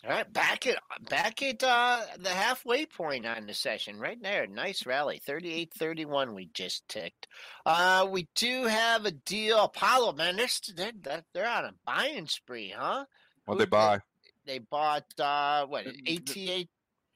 [0.06, 0.78] All right, back at
[1.10, 4.48] back at uh, the halfway point on the session, right there.
[4.48, 7.28] Nice rally, 38-31 We just ticked.
[7.66, 9.66] Uh, we do have a deal.
[9.66, 13.04] Apollo, man, they're st- they're they're- they're on a buying spree, huh?
[13.46, 14.00] What they buy?
[14.46, 16.68] They bought uh, what The- the-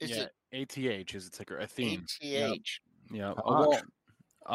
[0.01, 1.57] Is yeah, ATH is the ticker.
[1.57, 2.05] it Athene.
[2.21, 2.79] ATH?
[3.11, 3.33] Yeah.
[3.37, 3.71] How well.
[3.73, 3.81] Is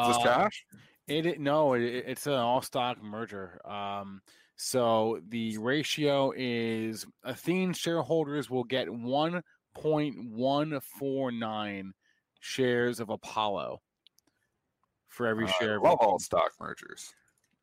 [0.07, 0.65] this uh, cash?
[1.07, 3.59] It, it no, it, it's an all stock merger.
[3.65, 4.21] Um,
[4.61, 9.41] so the ratio is Athene shareholders will get one
[9.73, 11.93] point one four nine
[12.41, 13.79] shares of Apollo
[15.07, 17.13] for every Uh, share of love all stock mergers.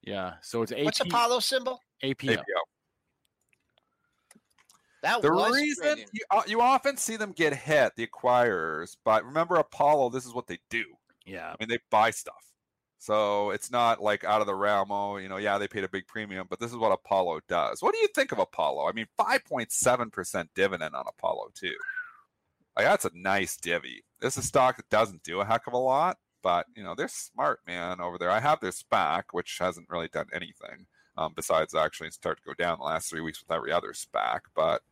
[0.01, 1.83] Yeah, so it's What's Apollo symbol?
[2.03, 2.33] APO.
[2.33, 2.43] APO.
[5.03, 9.23] That the was reason you, uh, you often see them get hit, the acquirers, but
[9.23, 10.85] remember Apollo, this is what they do.
[11.27, 11.51] Yeah.
[11.51, 12.43] I mean, they buy stuff.
[12.99, 14.91] So it's not like out of the realm.
[14.91, 17.83] Oh, you know, yeah, they paid a big premium, but this is what Apollo does.
[17.83, 18.89] What do you think of Apollo?
[18.89, 21.75] I mean, 5.7% dividend on Apollo, too.
[22.77, 24.05] Like, that's a nice divvy.
[24.21, 26.95] This is a stock that doesn't do a heck of a lot, but, you know,
[26.95, 28.31] they're smart, man, over there.
[28.31, 32.55] I have their SPAC, which hasn't really done anything um, besides actually start to go
[32.55, 34.83] down the last three weeks with every other SPAC, but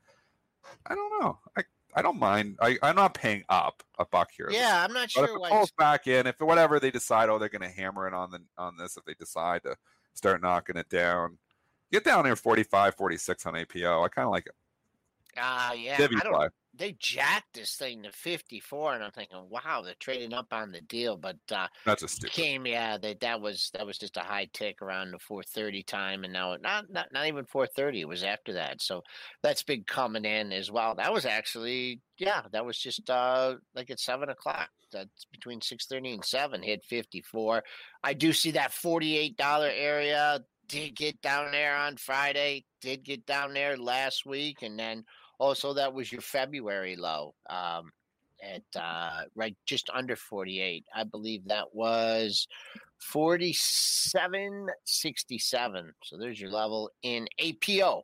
[0.86, 1.38] I don't know.
[1.56, 1.62] I,
[1.94, 2.56] I don't mind.
[2.60, 4.48] I, I'm not paying up a buck here.
[4.50, 5.50] Yeah, I'm not But if sure it why.
[5.50, 8.40] pulls back in, if whatever they decide, oh, they're going to hammer it on the
[8.58, 9.76] on this, if they decide to
[10.14, 11.38] start knocking it down,
[11.92, 14.02] get down there 45, 46 on APO.
[14.02, 14.54] I kind of like it.
[15.36, 15.96] Ah, yeah.
[15.96, 16.48] Divvy I don't, play.
[16.74, 20.80] they jacked this thing to 54, and I'm thinking, wow, they're trading up on the
[20.82, 21.16] deal.
[21.16, 22.32] But uh, That's just stupid.
[22.32, 26.24] came, yeah, they, that was that was just a high tick around the 430 time,
[26.24, 28.00] and now not not not even 430.
[28.02, 29.02] It was after that, so
[29.42, 30.94] that's big coming in as well.
[30.94, 34.68] That was actually, yeah, that was just uh like at seven o'clock.
[34.92, 36.62] That's between 6:30 and seven.
[36.62, 37.62] Hit 54.
[38.04, 40.40] I do see that 48 dollar area.
[40.66, 42.64] Did get down there on Friday.
[42.80, 45.04] Did get down there last week, and then
[45.38, 47.34] also that was your February low.
[47.48, 47.92] Um,
[48.42, 50.84] at uh, right just under 48.
[50.94, 52.46] I believe that was
[53.12, 55.90] 47.67.
[56.02, 58.02] So there's your level in APO.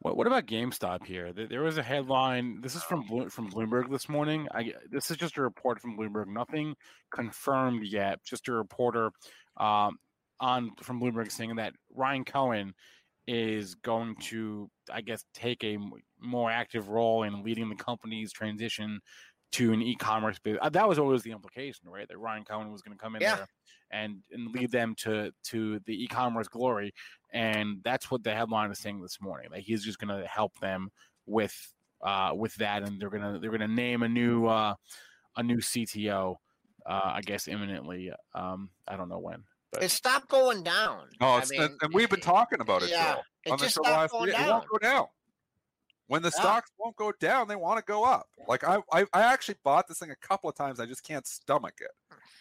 [0.00, 1.32] What, what about GameStop here?
[1.32, 2.60] There, was a headline.
[2.60, 4.46] This is from Blo- from Bloomberg this morning.
[4.54, 6.28] I, this is just a report from Bloomberg.
[6.28, 6.76] Nothing
[7.12, 8.22] confirmed yet.
[8.24, 9.10] Just a reporter
[9.56, 9.96] um,
[10.38, 12.74] on from Bloomberg saying that Ryan Cohen
[13.28, 15.76] is going to, I guess, take a
[16.18, 19.00] more active role in leading the company's transition
[19.52, 20.60] to an e-commerce business.
[20.62, 22.08] Uh, That was always the implication, right?
[22.08, 23.36] That Ryan Cohen was going to come in Yeah.
[23.36, 23.48] there
[23.90, 26.92] and and lead them to to the e-commerce glory
[27.32, 29.48] and that's what the headline is saying this morning.
[29.50, 30.90] That he's just going to help them
[31.26, 31.54] with
[32.00, 34.74] uh, with that, and they're gonna they're gonna name a new uh,
[35.36, 36.36] a new CTO.
[36.86, 38.10] Uh, I guess imminently.
[38.34, 39.44] Um, I don't know when.
[39.72, 41.08] But It stopped going down.
[41.20, 44.38] Oh, I mean, and, we've been talking about it, yeah, it just stopped going week.
[44.38, 45.06] It won't go down.
[46.06, 46.40] When the Yeah.
[46.40, 48.28] stocks won't go down, they want to go up.
[48.46, 50.80] Like I, I, I actually bought this thing a couple of times.
[50.80, 51.90] I just can't stomach it.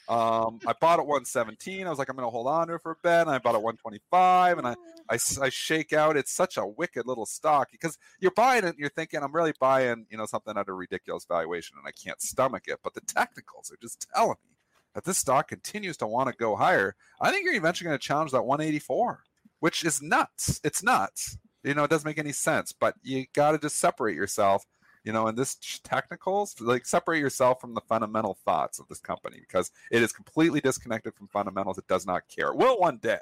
[0.07, 1.85] Um, I bought it 117.
[1.85, 3.27] I was like, I'm going to hold on to it for a bit.
[3.27, 4.75] And I bought it 125, and I,
[5.09, 6.15] I, I shake out.
[6.15, 9.53] It's such a wicked little stock because you're buying it and you're thinking, I'm really
[9.59, 12.79] buying, you know, something at a ridiculous valuation, and I can't stomach it.
[12.81, 14.55] But the technicals are just telling me
[14.97, 16.95] that this stock continues to want to go higher.
[17.21, 19.21] I think you're eventually going to challenge that 184,
[19.60, 20.60] which is nuts.
[20.63, 21.38] It's nuts.
[21.63, 22.73] You know, it doesn't make any sense.
[22.73, 24.65] But you got to just separate yourself.
[25.03, 29.38] You know, in this technicals, like separate yourself from the fundamental thoughts of this company
[29.39, 31.77] because it is completely disconnected from fundamentals.
[31.77, 32.47] It does not care.
[32.47, 33.19] It will one day,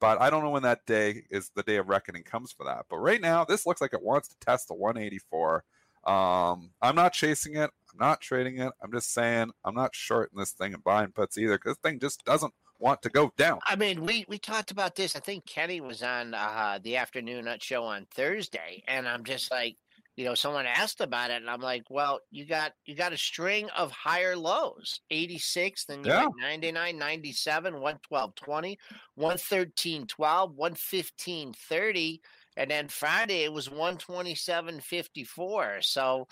[0.00, 1.52] but I don't know when that day is.
[1.54, 2.86] The day of reckoning comes for that.
[2.90, 5.62] But right now, this looks like it wants to test the 184.
[6.06, 7.70] Um, I'm not chasing it.
[7.92, 8.72] I'm not trading it.
[8.82, 11.98] I'm just saying I'm not shorting this thing and buying puts either because this thing
[12.00, 13.62] just doesn't want to go down.
[13.66, 15.16] I mean, we we talked about this.
[15.16, 19.50] I think Kenny was on uh, the afternoon nut show on Thursday, and I'm just
[19.50, 19.76] like,
[20.16, 23.16] you know, someone asked about it, and I'm like, well, you got you got a
[23.18, 26.28] string of higher lows, 86, then you Yeah.
[26.38, 28.78] 99, 97, 112, 20,
[29.14, 32.20] 113, 12, 115, 30.
[32.56, 35.82] And then Friday it was 127.54.
[35.82, 36.26] So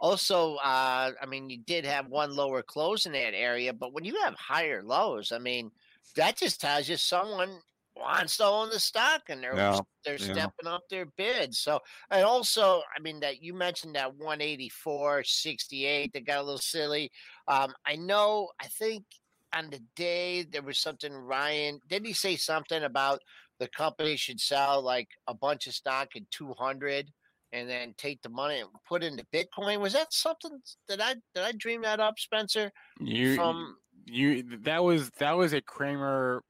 [0.00, 4.04] also uh I mean you did have one lower close in that area, but when
[4.04, 5.72] you have higher lows, I mean
[6.16, 7.60] that just tells you someone
[7.96, 10.20] wants to own the stock and they're Yeah, they're yeah.
[10.20, 11.54] stepping up their bid.
[11.54, 16.58] So and also, I mean that you mentioned that 184, 68, they got a little
[16.58, 17.10] silly.
[17.48, 19.04] Um, I know I think
[19.52, 23.22] on the day there was something Ryan didn't he say something about
[23.58, 27.10] the company should sell like a bunch of stock at 200
[27.52, 29.80] and then take the money and put into Bitcoin.
[29.80, 32.72] Was that something that I did I dream that up, Spencer?
[33.00, 36.42] you From you that was that was a Cramer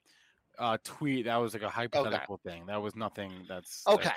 [0.58, 1.26] uh, tweet.
[1.26, 2.66] That was like a hypothetical thing.
[2.66, 3.32] That was nothing.
[3.48, 4.10] That's okay,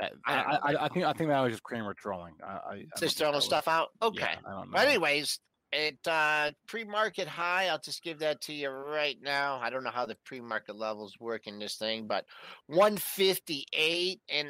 [0.00, 0.58] I I.
[0.72, 2.34] I, I think I think that was just Cramer trolling.
[2.44, 3.88] I, I, just throwing was- stuff out.
[4.02, 4.20] Okay.
[4.20, 4.72] Yeah, I don't know.
[4.72, 5.40] But anyways,
[5.72, 7.66] it uh pre-market high.
[7.68, 9.58] I'll just give that to you right now.
[9.62, 12.24] I don't know how the pre-market levels work in this thing, but
[12.66, 14.48] 158 and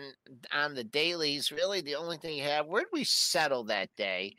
[0.53, 2.67] on the dailies, really the only thing you have.
[2.67, 4.35] Where'd we settle that day?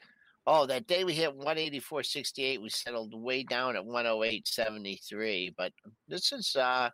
[0.47, 2.61] Oh, that day we hit 184.68.
[2.61, 5.53] We settled way down at 108.73.
[5.55, 5.71] But
[6.07, 6.89] this is uh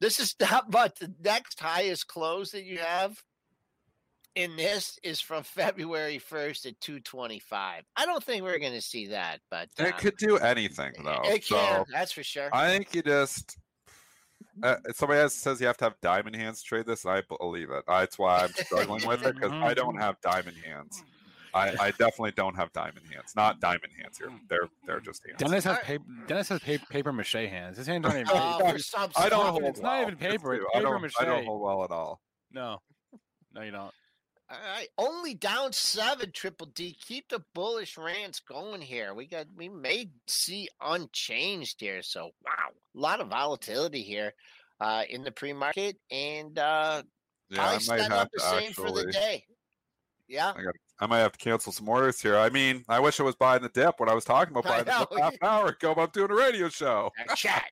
[0.00, 3.20] this is not but the next highest close that you have
[4.34, 7.84] in this is from February 1st at 225.
[7.96, 10.92] I don't think we're going to see that, but And uh, it could do anything
[11.04, 11.20] though.
[11.24, 12.48] it can, So that's for sure.
[12.52, 13.58] I think you just
[14.62, 17.06] uh, somebody else says you have to have diamond hands to trade this.
[17.06, 17.84] I believe it.
[17.86, 21.02] That's why I'm struggling with it because I don't have diamond hands.
[21.52, 23.34] I, I, definitely don't have diamond hands.
[23.34, 24.30] Not diamond hands here.
[24.48, 25.38] They're they're just hands.
[25.38, 26.04] Dennis has paper.
[26.26, 27.76] Dennis has paper, paper mache hands.
[27.76, 28.78] His hands aren't even paper.
[28.78, 31.44] for I don't hold It's not even paper, It's- it's I paper don't, I don't
[31.44, 32.20] hold well at all.
[32.52, 32.78] No,
[33.54, 33.92] no, you don't.
[34.50, 36.32] All right, only down seven.
[36.32, 39.14] Triple D, keep the bullish rants going here.
[39.14, 42.02] We got we may see unchanged here.
[42.02, 44.32] So wow, a lot of volatility here
[44.80, 47.02] uh, in the pre market, and uh,
[47.48, 49.44] Yeah, I probably might set have up the to same for the day.
[50.26, 50.74] Yeah, I got.
[50.98, 52.36] I might have to cancel some orders here.
[52.36, 54.82] I mean, I wish I was buying the dip when I was talking about I
[54.82, 55.94] buying the dip half an hour ago.
[55.94, 57.10] But I'm doing a radio show.
[57.36, 57.70] chat.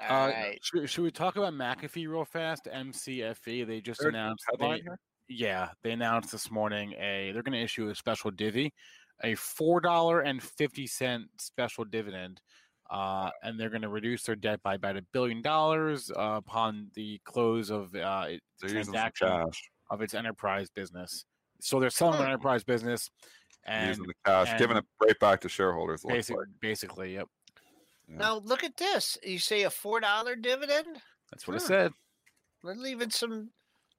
[0.00, 0.58] All Uh, right.
[0.62, 2.68] should, should we talk about McAfee real fast?
[2.72, 3.66] MCFE.
[3.66, 4.44] They just There's announced.
[4.58, 4.98] They, here?
[5.28, 7.30] Yeah, they announced this morning a.
[7.32, 8.72] They're going to issue a special divvy,
[9.22, 12.40] a four dollar and fifty cent special dividend.
[12.90, 16.90] Uh, and they're going to reduce their debt by about a billion dollars uh, upon
[16.94, 19.50] the close of uh, its They're using some transaction
[19.90, 21.26] of its enterprise business.
[21.60, 22.32] So they're selling their Hmm.
[22.32, 23.10] enterprise business,
[23.66, 26.02] and using the cash, giving and it right back to shareholders.
[26.02, 26.46] it looks basic, like.
[26.60, 27.28] basically, yep,
[28.08, 28.16] Yeah.
[28.16, 29.18] Now look at this.
[29.22, 31.02] You say a four dollar dividend?
[31.30, 31.66] that's what it Hmm.
[31.66, 31.92] said.
[32.62, 33.50] We're leaving some.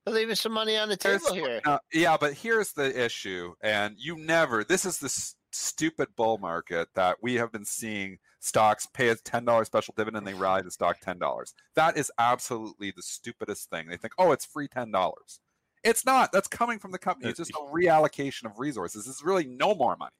[0.09, 1.61] We're leaving some money on the table here.
[1.93, 4.63] Yeah, but here's the issue, and you never.
[4.63, 5.09] This is the
[5.51, 8.17] stupid bull market that we have been seeing.
[8.39, 11.53] Stocks pay a ten dollars special dividend, and they rally the stock ten dollars.
[11.75, 13.87] That is absolutely the stupidest thing.
[13.87, 15.41] They think, oh, it's free ten dollars.
[15.83, 16.31] It's not.
[16.31, 17.29] That's coming from the company.
[17.29, 19.07] It's just a reallocation of resources.
[19.07, 20.15] It's really no more money.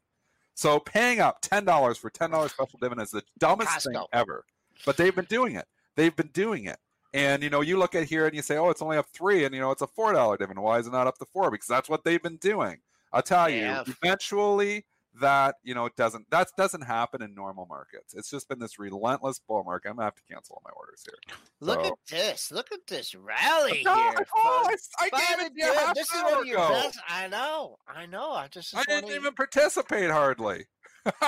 [0.54, 4.46] So paying up ten dollars for ten dollars special dividend is the dumbest thing ever.
[4.86, 5.66] But they've been doing it.
[5.96, 6.78] They've been doing it.
[7.14, 9.44] And you know, you look at here and you say, "Oh, it's only up three,"
[9.46, 10.64] and you know, it's a four dollar dividend.
[10.64, 11.50] Why is it not up to four?
[11.50, 12.78] Because that's what they've been doing.
[13.12, 13.84] I'll tell Yeah.
[13.88, 14.86] you, eventually,
[15.20, 18.14] that you know, it doesn't that doesn't happen in normal markets.
[18.14, 19.90] It's just been this relentless bull market.
[19.90, 21.36] I'm gonna have to cancel all my orders here.
[21.62, 22.52] Look So- at this.
[22.52, 24.14] Look at this rally No, here.
[24.20, 24.70] I, oh.
[25.00, 26.70] I, I gave it you half this hour ago.
[26.70, 27.00] best.
[27.10, 27.78] I know.
[27.88, 28.34] I know.
[28.34, 28.76] I just.
[28.78, 30.68] I didn't even participate hardly.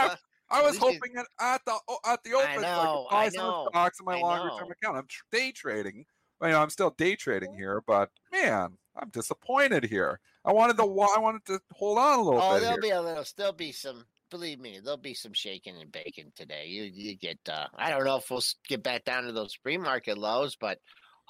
[0.52, 3.68] I was hoping it at the at the open I know, could buy I some
[3.70, 4.98] stocks in my I longer term account.
[4.98, 6.06] I'm tr- day trading.
[6.42, 10.20] You know, I'm still day trading here, but man, I'm disappointed here.
[10.44, 12.82] I wanted the I wanted to hold on a little Oh, bit there'll here.
[12.82, 13.24] be a little.
[13.38, 14.06] There'll be some.
[14.30, 16.68] Believe me, there'll be some shaking and baking today.
[16.68, 17.38] You you get.
[17.48, 20.80] uh I don't know if we'll get back down to those pre market lows, but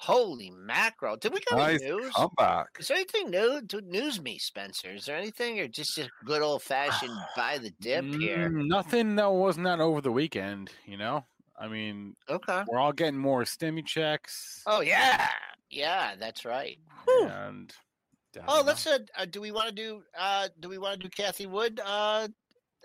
[0.02, 1.16] holy macro!
[1.16, 2.12] Did we get Nice any news?
[2.14, 2.66] comeback.
[2.80, 4.90] Is there anything new to news me, Spencer?
[4.90, 8.50] Is there anything, or just just good old fashioned buy the dip here?
[8.50, 10.70] Mm, Nothing that wasn't that over the weekend.
[10.86, 11.24] You know,
[11.58, 12.62] I mean, Okay.
[12.66, 14.62] we're all getting more stimmy checks.
[14.66, 15.28] Oh yeah,
[15.70, 16.78] yeah, that's right.
[17.30, 17.72] and
[18.48, 18.94] Oh, let's know.
[18.94, 21.80] uh, uh do we want to do uh do we want to do Cathie Wood?
[21.84, 22.26] Uh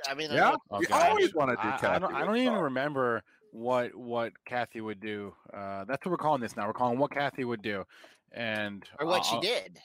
[0.08, 1.10] I mean I Yeah, know- Oh, we gosh.
[1.10, 1.62] always want to do.
[1.70, 2.14] I, I Cathie don't.
[2.16, 3.24] I don't even remember
[3.58, 5.34] what what Cathie would do.
[5.54, 6.68] Uh, that's what we're calling this now.
[6.68, 7.84] We're calling what Cathie would do,
[8.32, 9.80] and or what she I'll- did.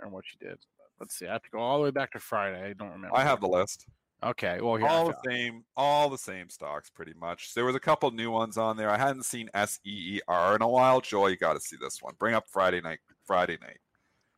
[0.00, 0.58] or what she did.
[1.00, 1.26] Let's see.
[1.26, 2.70] I have to go all the way back to Friday.
[2.70, 3.16] I don't remember.
[3.16, 3.86] I have the list.
[4.22, 4.60] Okay.
[4.62, 4.86] Well, here.
[4.86, 7.52] I all the same, all the same stocks, pretty much.
[7.52, 8.88] There was a couple new ones on there.
[8.88, 11.00] I hadn't seen S E E R in a while.
[11.02, 12.14] Joel, you got to see this one.
[12.18, 13.00] Bring up Friday night.
[13.26, 13.78] Friday night.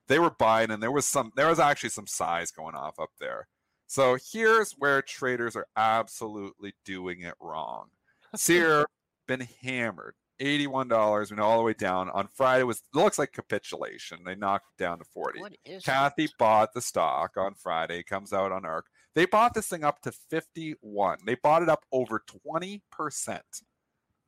[0.08, 1.30] They were buying, and there was some.
[1.36, 3.46] There was actually some size going off up there.
[3.86, 7.86] So here's where traders are absolutely doing it wrong.
[8.36, 8.86] Seer
[9.26, 10.14] been hammered.
[10.40, 12.62] Eighty-one dollars, went all the way down on Friday.
[12.62, 14.20] Was looks like capitulation.
[14.24, 15.40] They knocked down to forty.
[15.84, 16.30] Cathie it?
[16.38, 18.86] bought the stock on Friday, comes out on ARK.
[19.16, 21.18] They bought this thing up to 51.
[21.26, 23.40] They bought it up over 20%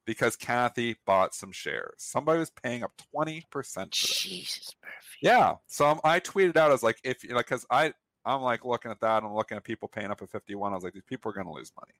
[0.05, 1.95] because Cathie bought some shares.
[1.99, 5.19] Somebody was paying up 20% Jesus Murphy.
[5.23, 5.57] Yeah.
[5.69, 7.93] So I'm- I tweeted out, I was like, if you like, because I,
[8.25, 10.73] I'm like looking at that, I'm looking at people paying up at 51.
[10.73, 11.95] I was like, these people are going to lose money.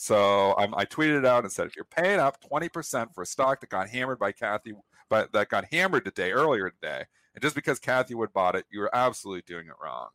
[0.00, 3.26] So I'm, I tweeted it out and said, if you're paying up 20% for a
[3.26, 4.74] stock that got hammered by Cathie,
[5.08, 7.02] but that got hammered today, earlier today,
[7.34, 10.10] and just because Cathie Wood bought it, you were absolutely doing it wrong.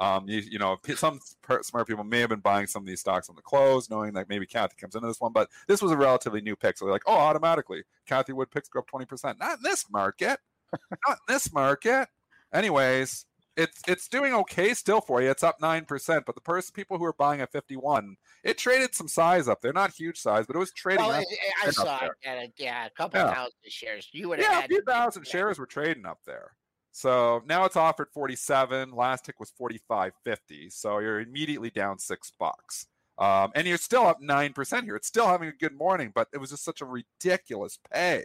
[0.00, 1.20] Um, you, you know, some
[1.60, 4.30] smart people may have been buying some of these stocks on the close, knowing that
[4.30, 6.78] maybe Cathie comes into this one, but this was a relatively new pick.
[6.78, 9.38] So they're like, oh, automatically, Cathie Wood picks go up 20%.
[9.38, 10.40] Not in this market.
[10.72, 12.08] Not in this market.
[12.54, 15.30] Anyways, it's it's doing okay still for you.
[15.30, 18.58] It's up nine percent, but the person people who are buying at fifty one, it
[18.58, 19.72] traded some size up there.
[19.72, 21.24] Not huge size, but it was trading Well.
[21.64, 22.12] I, saw it.
[22.24, 23.32] At a, yeah, a couple Yeah.
[23.32, 24.08] thousand shares.
[24.12, 26.56] You would have Yeah, a few thousand shares were trading up there.
[26.92, 28.90] So now it's offered forty seven.
[28.92, 30.70] Last tick was forty five fifty.
[30.70, 32.86] So you're immediately down six bucks.
[33.18, 34.96] Um, and you're still up nine percent here.
[34.96, 38.24] It's still having a good morning, but it was just such a ridiculous pay.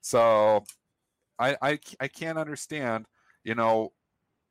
[0.00, 0.64] So
[1.38, 3.06] I I, I can't understand,
[3.44, 3.92] you know,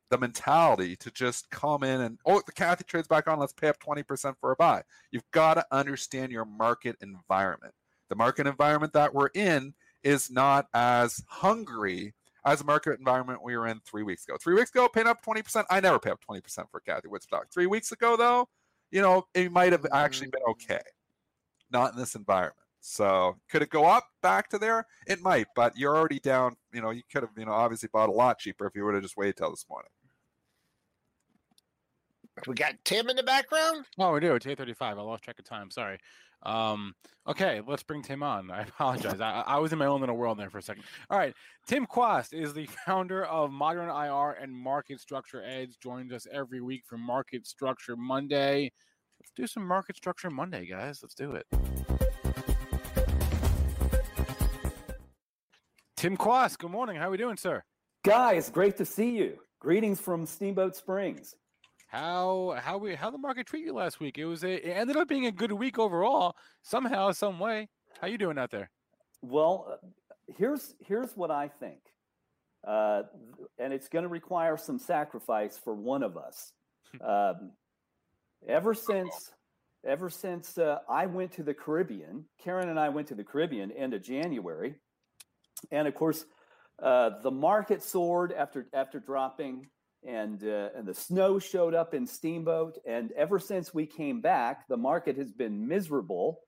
[0.10, 3.68] the mentality to just come in and oh the Cathie trades back on, let's pay
[3.68, 4.84] up 20% for a buy.
[5.12, 7.74] You've got to understand your market environment.
[8.10, 12.14] The market environment that we're in is not as hungry
[12.46, 14.38] as a market environment we were in three weeks ago.
[14.42, 15.66] Three weeks ago, paying up 20%.
[15.70, 16.42] I never pay up 20%
[16.72, 17.48] for Cathie Wood stock.
[17.54, 18.48] Three weeks ago, though,
[18.90, 20.52] you know, it might have actually been mm.
[20.52, 20.82] okay.
[21.70, 22.56] Not in this environment.
[22.80, 24.86] So could it go up back to there?
[25.08, 26.56] It might, but you're already down.
[26.72, 28.94] You know, you could have, you know, obviously bought a lot cheaper if you would
[28.94, 29.90] have just waited till this morning.
[32.46, 33.86] We got Tim in the background.
[33.98, 34.36] Oh, we do.
[34.36, 34.98] It's eight thirty-five.
[34.98, 35.72] I lost track of time.
[35.72, 35.98] Sorry.
[36.44, 36.94] Um,
[37.28, 38.52] okay, let's bring Tim on.
[38.52, 39.20] I apologize.
[39.20, 40.84] I, I, was in my own little world there for a second.
[41.10, 41.34] All right.
[41.66, 45.78] Tim Quast is the founder of ModernIR and Market Structure Edge.
[45.82, 48.72] Joins us every week for Market Structure Monday.
[49.20, 51.00] Let's do some Market Structure Monday, guys.
[51.02, 51.46] Let's do it.
[55.96, 56.98] Tim Quast, good morning.
[56.98, 57.64] How are we doing, sir?
[58.06, 59.40] Guys, great to see you.
[59.60, 61.34] Greetings from Steamboat Springs.
[61.88, 64.18] How how we how the market treat you last week?
[64.18, 66.36] It was a it ended up being a good week overall.
[66.62, 67.70] Somehow, some way.
[68.02, 68.70] How you doing out there?
[69.22, 69.88] Well, uh,
[70.38, 71.80] here's here's what I think,
[72.68, 73.04] uh,
[73.58, 76.52] and it's going to require some sacrifice for one of us.
[77.02, 77.52] um,
[78.48, 79.32] ever since
[79.86, 83.72] ever since uh, I went to the Caribbean, Karen and I went to the Caribbean
[83.72, 84.76] end of January.
[85.72, 86.26] And of course,
[86.82, 89.68] uh, the market soared after after dropping,
[90.06, 92.78] and uh, and the snow showed up in Steamboat.
[92.86, 96.42] And ever since we came back, the market has been miserable,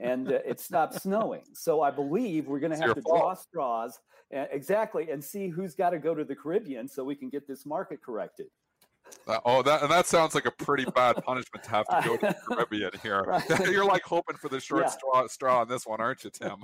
[0.00, 1.42] and uh, it stopped snowing.
[1.52, 3.20] So I believe we're going to have to fault.
[3.20, 3.98] draw straws
[4.34, 7.46] uh, exactly and see who's got to go to the Caribbean so we can get
[7.46, 8.46] this market corrected.
[9.26, 12.16] Uh, oh, that and that sounds like a pretty bad punishment to have to go
[12.16, 13.22] to the Caribbean here.
[13.22, 13.44] Right.
[13.70, 14.90] You're like hoping for the short yeah.
[14.90, 16.56] straw, straw on this one, aren't you, Tim?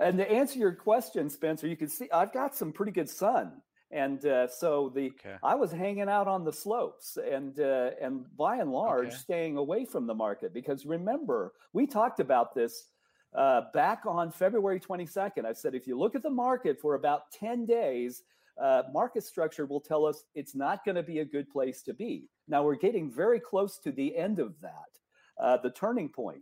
[0.00, 3.60] and to answer your question, Spencer, you can see I've got some pretty good sun,
[3.96, 5.36] and uh, so the okay.
[5.42, 9.16] I was hanging out on the slopes, and uh, and by and large, okay.
[9.16, 12.90] staying away from the market because remember we talked about this.
[13.34, 17.30] Uh, back on February 22nd, I said if you look at the market for about
[17.32, 18.22] 10 days,
[18.58, 21.92] uh, market structure will tell us it's not going to be a good place to
[21.92, 22.30] be.
[22.48, 24.90] Now we're getting very close to the end of that,
[25.38, 26.40] uh, the turning point.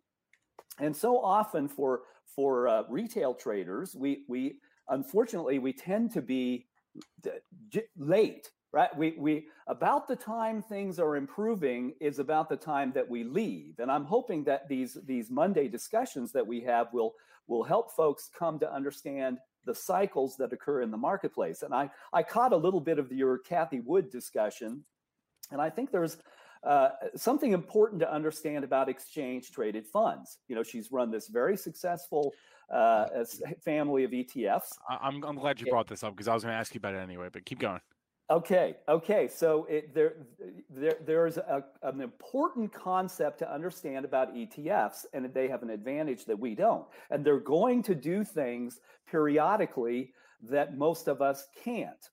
[0.78, 6.66] And so often for for uh, retail traders, we we unfortunately we tend to be
[7.97, 8.95] late, right?
[8.97, 13.78] We we about the time things are improving is about the time that we leave.
[13.78, 17.14] And I'm hoping that these these Monday discussions that we have will
[17.47, 21.62] will help folks come to understand the cycles that occur in the marketplace.
[21.62, 24.84] And I, I caught a little bit of your Cathie Wood discussion,
[25.51, 26.18] and I think there's
[26.64, 30.38] uh, something important to understand about exchange traded funds.
[30.48, 32.32] You know, she's run this very successful
[32.72, 33.06] uh,
[33.64, 34.72] family of ETFs.
[34.88, 36.94] I'm, I'm glad you brought this up because I was going to ask you about
[36.94, 37.80] it anyway, but keep going.
[38.30, 39.28] Okay, okay.
[39.28, 40.14] So it, there,
[40.70, 46.24] there, there's a, an important concept to understand about ETFs, and they have an advantage
[46.24, 46.86] that we don't.
[47.10, 50.14] And they're going to do things periodically
[50.48, 52.08] that most of us can't.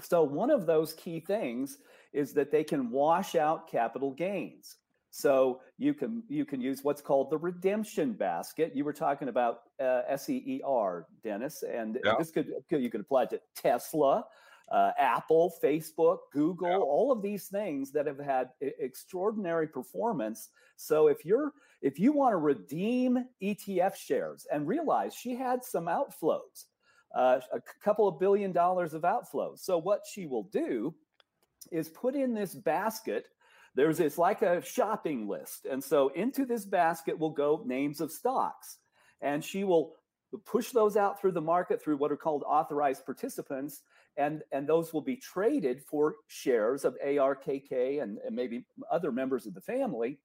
[0.00, 1.78] So one of those key things
[2.12, 4.76] is that they can wash out capital gains.
[5.10, 8.72] So you can you can use what's called the redemption basket.
[8.74, 12.14] You were talking about uh, SEER, Dennis, and yeah.
[12.18, 14.24] this could you could apply to Tesla
[14.70, 16.76] uh, Apple, Facebook, Google, yeah.
[16.76, 20.50] all of these things that have had extraordinary performance.
[20.76, 25.86] So if you're if you want to redeem ETF shares and realize she had some
[25.86, 26.66] outflows,
[27.14, 29.60] uh, a couple of billion dollars of outflows.
[29.60, 30.94] So what she will do
[31.72, 33.28] is put in this basket.
[33.74, 38.10] There's it's like a shopping list, and so into this basket will go names of
[38.10, 38.78] stocks,
[39.20, 39.94] and she will
[40.44, 43.82] push those out through the market through what are called authorized participants
[44.18, 49.46] and and those will be traded for shares of ARKK and, and maybe other members
[49.46, 50.18] of the family.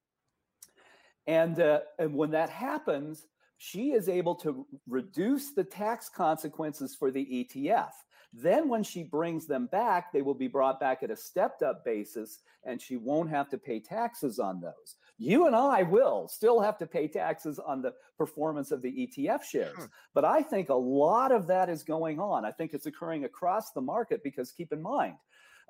[1.28, 3.26] And uh, and when that happens,
[3.66, 7.92] she is able to reduce the tax consequences for the ETF.
[8.34, 11.86] Then, when she brings them back, they will be brought back at a stepped up
[11.86, 14.98] basis, and she won't have to pay taxes on those.
[15.18, 19.44] You and I will still have to pay taxes on the performance of the ETF
[19.44, 19.78] shares.
[19.78, 19.90] Sure.
[20.14, 22.44] But I think a lot of that is going on.
[22.44, 25.16] I think it's occurring across the market because keep in mind,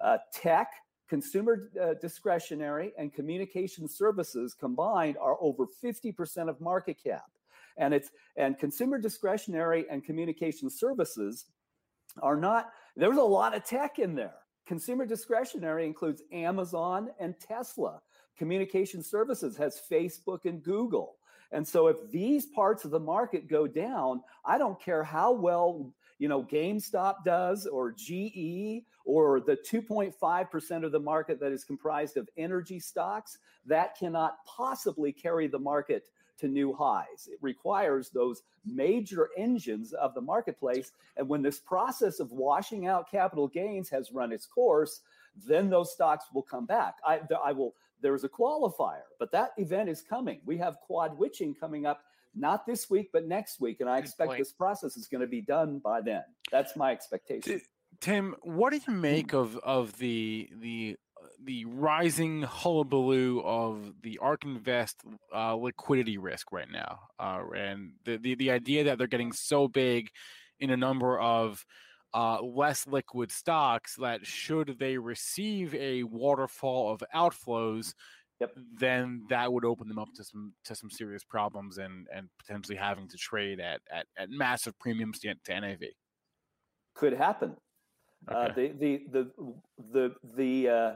[0.03, 0.71] uh, tech,
[1.07, 7.25] consumer uh, discretionary, and communication services combined are over 50% of market cap.
[7.77, 11.45] And it's and consumer discretionary and communication services
[12.21, 14.35] are not, there's a lot of tech in there.
[14.65, 18.01] Consumer discretionary includes Amazon and Tesla.
[18.37, 21.15] Communication services has Facebook and Google.
[21.51, 25.93] And so if these parts of the market go down, I don't care how well
[26.17, 32.17] you know GameStop does or GE or the 2.5% of the market that is comprised
[32.17, 36.05] of energy stocks, that cannot possibly carry the market
[36.43, 37.29] to new highs.
[37.31, 40.91] It requires those major engines of the marketplace.
[41.15, 45.01] And when this process of washing out capital gains has run its course,
[45.47, 46.95] then those stocks will come back.
[47.05, 47.73] I, I will.
[48.01, 50.41] There's a qualifier, but that event is coming.
[50.45, 52.01] We have quad witching coming up
[52.35, 53.79] not this week, but next week.
[53.79, 54.39] And I Good expect point.
[54.39, 56.23] this process is going to be done by then.
[56.51, 57.61] That's my expectation.
[58.01, 58.99] Tim, what do you hmm.
[58.99, 60.97] make of of the the
[61.45, 65.01] the rising hullabaloo of the ARK Invest
[65.35, 69.67] uh, liquidity risk right now, uh, and the, the the idea that they're getting so
[69.67, 70.09] big
[70.59, 71.65] in a number of
[72.13, 77.93] uh, less liquid stocks that should they receive a waterfall of outflows,
[78.39, 78.51] yep.
[78.77, 82.77] then that would open them up to some to some serious problems and and potentially
[82.77, 85.81] having to trade at at, at massive premiums to, to NAV.
[86.95, 87.55] Could happen.
[88.31, 88.69] Uh, okay.
[88.69, 89.53] Uh, the the the
[89.91, 90.95] the the uh,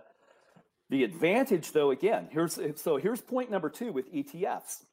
[0.90, 4.84] the advantage, though, again, here's so here's point number two with ETFs.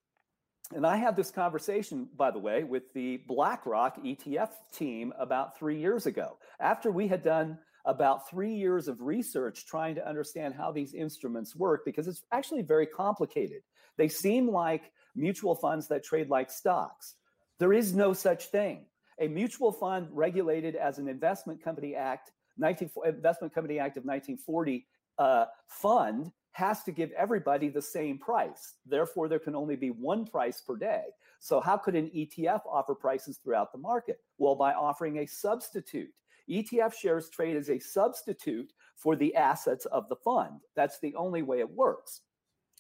[0.73, 5.79] And I had this conversation, by the way, with the BlackRock ETF team about three
[5.79, 6.39] years ago.
[6.59, 11.55] After we had done about three years of research trying to understand how these instruments
[11.55, 13.63] work, because it's actually very complicated.
[13.99, 17.15] They seem like mutual funds that trade like stocks.
[17.59, 18.87] There is no such thing.
[19.21, 24.87] A mutual fund regulated as an investment company act, 19, Investment Company Act of 1940
[25.19, 28.75] uh, fund has to give everybody the same price.
[28.87, 31.03] Therefore, there can only be one price per day.
[31.41, 34.21] So, how could an ETF offer prices throughout the market?
[34.39, 36.11] Well, by offering a substitute.
[36.49, 40.61] ETF shares trade as a substitute for the assets of the fund.
[40.77, 42.21] That's the only way it works.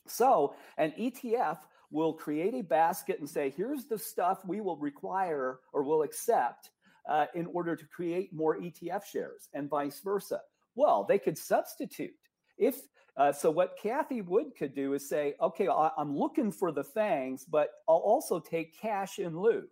[0.06, 1.58] So, an ETF
[1.90, 6.70] will create a basket and say, here's the stuff we will require or will accept
[7.08, 10.40] uh, in order to create more ETF shares, and vice versa.
[10.74, 12.14] Well, they could substitute
[12.58, 12.80] if
[13.16, 16.82] uh, so, what Cathie Wood could do is say, okay, I, am looking for the
[16.82, 19.68] FANGs, but I'll also take cash in lieu.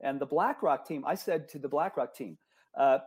[0.00, 2.38] And the BlackRock team, I said to the BlackRock team,
[2.78, 2.98] uh,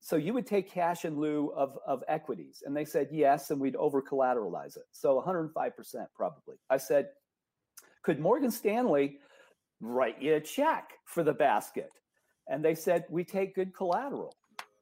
[0.00, 2.62] so you would take cash in lieu of, of equities?
[2.66, 4.84] And they said yes, and we'd over collateralize it.
[4.92, 5.52] So 105%
[6.14, 6.56] probably.
[6.68, 7.08] I said,
[8.02, 9.18] could Morgan Stanley
[9.80, 11.90] write you a check for the basket?
[12.46, 14.34] And they said, we take good collateral.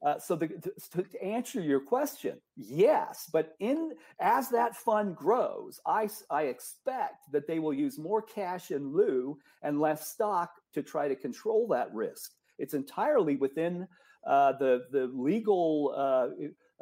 [0.04, 5.80] Uh, so the, to, to, answer your question, yes, but in as that fund grows,
[5.86, 10.82] I, I expect that they will use more cash in lieu and less stock to
[10.82, 12.32] try to control that risk.
[12.58, 13.86] It's entirely within
[14.26, 16.28] uh, the the legal uh,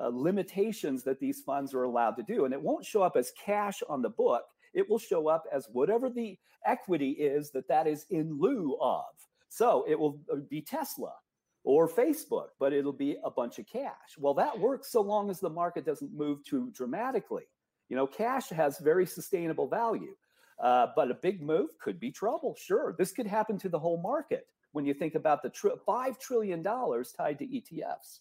[0.03, 3.33] uh limitations that these funds are allowed to do, and it won't show up as
[3.33, 4.45] cash on the book.
[4.73, 9.05] It will show up as whatever the equity is that that is in lieu of.
[9.51, 11.13] So it will uh, be Tesla
[11.65, 14.17] or Facebook, but it'll be a bunch of cash.
[14.19, 17.45] Well, that works so long as the market doesn't move too dramatically.
[17.89, 20.15] You know, cash has very sustainable value,
[20.63, 22.57] uh, but a big move could be trouble.
[22.59, 26.19] Sure, this could happen to the whole market when you think about the tri- five
[26.19, 28.21] trillion dollars tied to ETFs.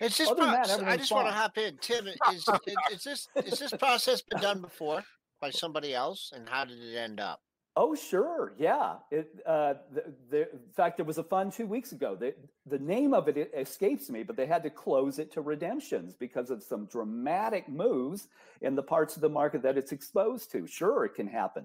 [0.00, 1.24] It's just that, I just fine.
[1.24, 2.08] want to hop in, Tim.
[2.08, 2.48] Is, is,
[2.92, 5.04] is this is this process been done before
[5.40, 7.40] by somebody else, and how did it end up?
[7.74, 8.52] Oh, sure.
[8.58, 8.96] Yeah.
[9.10, 12.14] It, uh, the, the, in fact, there was a fund two weeks ago.
[12.14, 12.34] The,
[12.66, 16.14] the name of it, it escapes me, but they had to close it to redemptions
[16.14, 18.28] because of some dramatic moves
[18.60, 20.66] in the parts of the market that it's exposed to.
[20.66, 21.64] Sure, it can happen.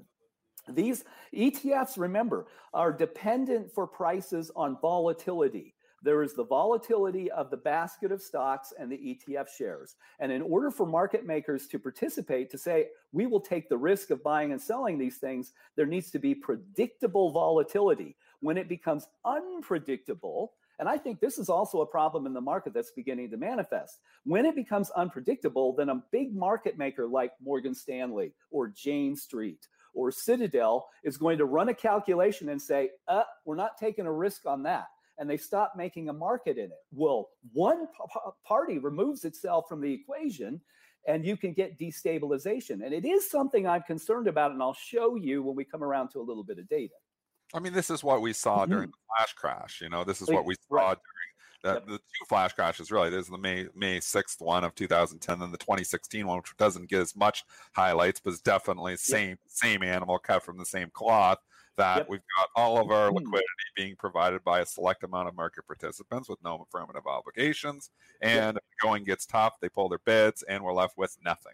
[0.70, 1.04] These
[1.34, 5.74] ETFs, remember, are dependent for prices on volatility.
[6.04, 9.96] There is the volatility of the basket of stocks and the ETF shares.
[10.20, 14.12] And in order for market makers to participate, to say, we will take the risk
[14.12, 18.16] of buying and selling these things, there needs to be predictable volatility.
[18.42, 22.74] When it becomes unpredictable, and I think this is also a problem in the market
[22.74, 24.00] that's beginning to manifest.
[24.24, 29.68] When it becomes unpredictable, then a big market maker like Morgan Stanley or Jane Street
[29.96, 34.14] or Citadel is going to run a calculation and say, uh, we're not taking a
[34.14, 34.86] risk on that
[35.18, 36.86] and they stop making a market in it.
[36.92, 37.88] Well, one
[38.46, 40.62] party removes itself from the equation
[41.08, 42.86] and you can get destabilization.
[42.86, 46.10] And it is something I'm concerned about, and I'll show you when we come around
[46.10, 46.94] to a little bit of data.
[47.54, 48.72] I mean, this is what we saw mm-hmm.
[48.72, 49.80] during the flash crash.
[49.82, 50.98] You know, this is what we saw right.
[51.64, 51.88] during the, yep.
[51.88, 52.92] the two flash crashes.
[52.92, 56.90] Really, there's the May May sixth one of 2010, and the 2016 one, which doesn't
[56.90, 59.40] get as much highlights, but is definitely same yep.
[59.48, 61.40] same animal cut from the same cloth
[61.78, 62.10] that yep.
[62.10, 63.18] we've got all of our mm-hmm.
[63.18, 67.92] liquidity being provided by a select amount of market participants with no affirmative obligations.
[68.22, 68.64] And yep.
[68.82, 71.54] going gets tough, they pull their bids, and we're left with nothing.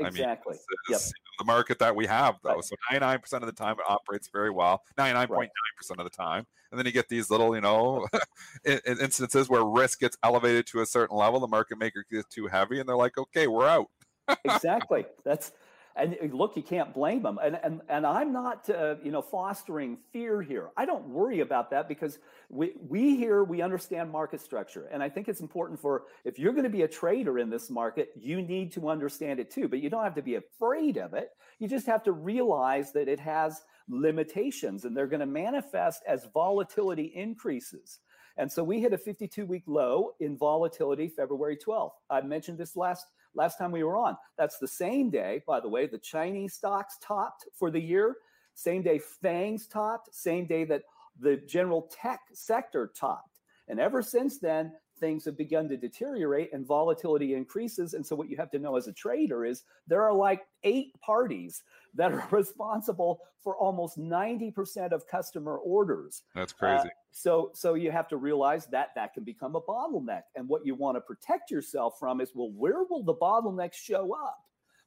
[0.00, 0.56] Exactly.
[0.56, 1.00] I mean, yep.
[1.38, 2.54] the market that we have, though.
[2.54, 2.64] Right.
[2.64, 5.50] So 99% of the time it operates very well, 99.9% right.
[5.98, 6.46] of the time.
[6.70, 8.06] And then you get these little, you know,
[8.64, 11.38] instances where risk gets elevated to a certain level.
[11.38, 13.86] The market maker gets too heavy, and they're like, okay, we're out.
[14.44, 15.04] exactly.
[15.24, 15.52] That's
[15.96, 17.38] and uh, look, you can't blame them.
[17.42, 20.70] And and and I'm not, uh, you know, fostering fear here.
[20.76, 22.18] I don't worry about that because
[22.48, 26.52] we we here we understand market structure, and I think it's important for if you're
[26.52, 29.68] going to be a trader in this market, you need to understand it too.
[29.68, 31.30] But you don't have to be afraid of it.
[31.58, 36.26] You just have to realize that it has limitations, and they're going to manifest as
[36.32, 38.00] volatility increases.
[38.36, 41.92] And so we hit a 52 week low in volatility February 12th.
[42.10, 44.16] I mentioned this last last time we were on.
[44.38, 48.16] That's the same day, by the way, the Chinese stocks topped for the year.
[48.54, 50.82] Same day FANGs topped, same day that
[51.18, 53.40] the general tech sector topped.
[53.68, 54.72] And ever since then,
[55.04, 57.92] things have begun to deteriorate and volatility increases.
[57.92, 60.98] And so, what you have to know as a trader is there are like eight
[61.00, 61.62] parties
[61.94, 66.22] that are responsible for almost 90% of customer orders.
[66.34, 66.88] That's crazy.
[66.88, 70.22] Uh, so, so you have to realize that that can become a bottleneck.
[70.36, 74.14] And what you want to protect yourself from is well, where will the bottlenecks show
[74.14, 74.38] up?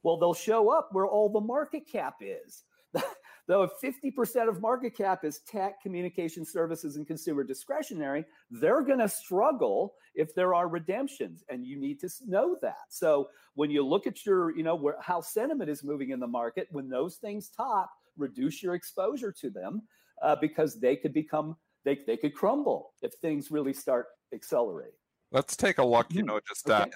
[0.01, 2.63] Well, they'll show up where all the market cap is.
[3.47, 8.99] Though if 50% of market cap is tech, communication services, and consumer discretionary, they're going
[8.99, 11.45] to struggle if there are redemptions.
[11.49, 12.75] And you need to know that.
[12.89, 16.27] So when you look at your, you know, where, how sentiment is moving in the
[16.27, 19.83] market, when those things top, reduce your exposure to them
[20.21, 24.91] uh, because they could become, they, they could crumble if things really start accelerating.
[25.31, 26.27] Let's take a look, you mm-hmm.
[26.27, 26.91] know, just uh, okay.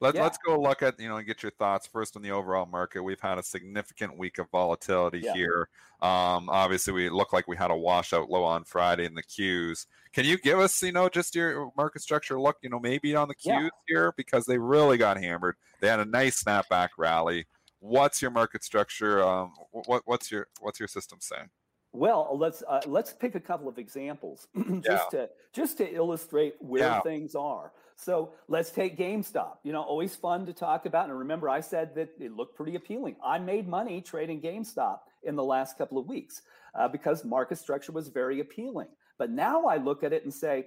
[0.00, 0.22] Let, yeah.
[0.22, 3.02] Let's go look at, you know, and get your thoughts first on the overall market.
[3.02, 5.34] We've had a significant week of volatility yeah.
[5.34, 5.68] here.
[6.00, 9.86] Um, obviously, we look like we had a washout low on Friday in the Qs.
[10.12, 13.26] Can you give us, you know, just your market structure look, you know, maybe on
[13.26, 13.68] the Qs yeah.
[13.88, 15.56] here because they really got hammered.
[15.80, 17.46] They had a nice snapback rally.
[17.80, 19.22] What's your market structure?
[19.22, 21.50] Um, what, what's your what's your system saying?
[21.92, 25.20] Well, let's uh, let's pick a couple of examples just yeah.
[25.20, 27.00] to just to illustrate where yeah.
[27.00, 27.72] things are.
[27.96, 29.56] So let's take GameStop.
[29.64, 31.08] You know, always fun to talk about.
[31.08, 33.16] And remember, I said that it looked pretty appealing.
[33.24, 36.42] I made money trading GameStop in the last couple of weeks
[36.74, 38.86] uh, because market structure was very appealing.
[39.18, 40.66] But now I look at it and say,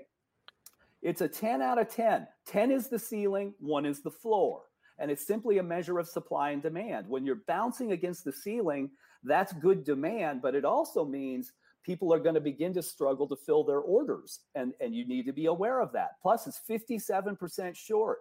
[1.01, 2.27] it's a 10 out of 10.
[2.45, 4.63] 10 is the ceiling, one is the floor.
[4.99, 7.07] And it's simply a measure of supply and demand.
[7.07, 8.91] When you're bouncing against the ceiling,
[9.23, 11.51] that's good demand, but it also means
[11.83, 14.39] people are going to begin to struggle to fill their orders.
[14.55, 16.11] And, and you need to be aware of that.
[16.21, 18.19] Plus, it's 57% short.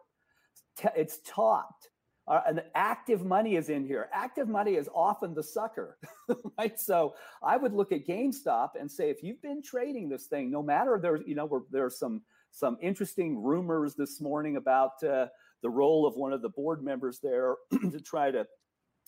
[0.97, 1.89] It's topped.
[2.29, 4.09] Uh, and active money is in here.
[4.13, 5.99] Active money is often the sucker,
[6.59, 6.79] right?
[6.79, 10.63] So I would look at GameStop and say, if you've been trading this thing, no
[10.63, 12.23] matter there's, you know, there's some
[12.53, 15.27] some interesting rumors this morning about uh,
[15.63, 18.47] the role of one of the board members there to try to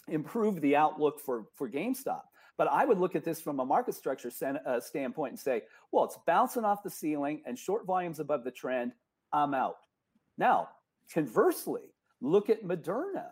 [0.09, 2.23] improve the outlook for for GameStop.
[2.59, 5.63] But I would look at this from a market structure sen- uh, standpoint and say,
[5.91, 8.93] well, it's bouncing off the ceiling and short volumes above the trend.
[9.33, 9.79] I'm out.
[10.37, 10.69] Now,
[11.13, 13.31] conversely, look at Moderna.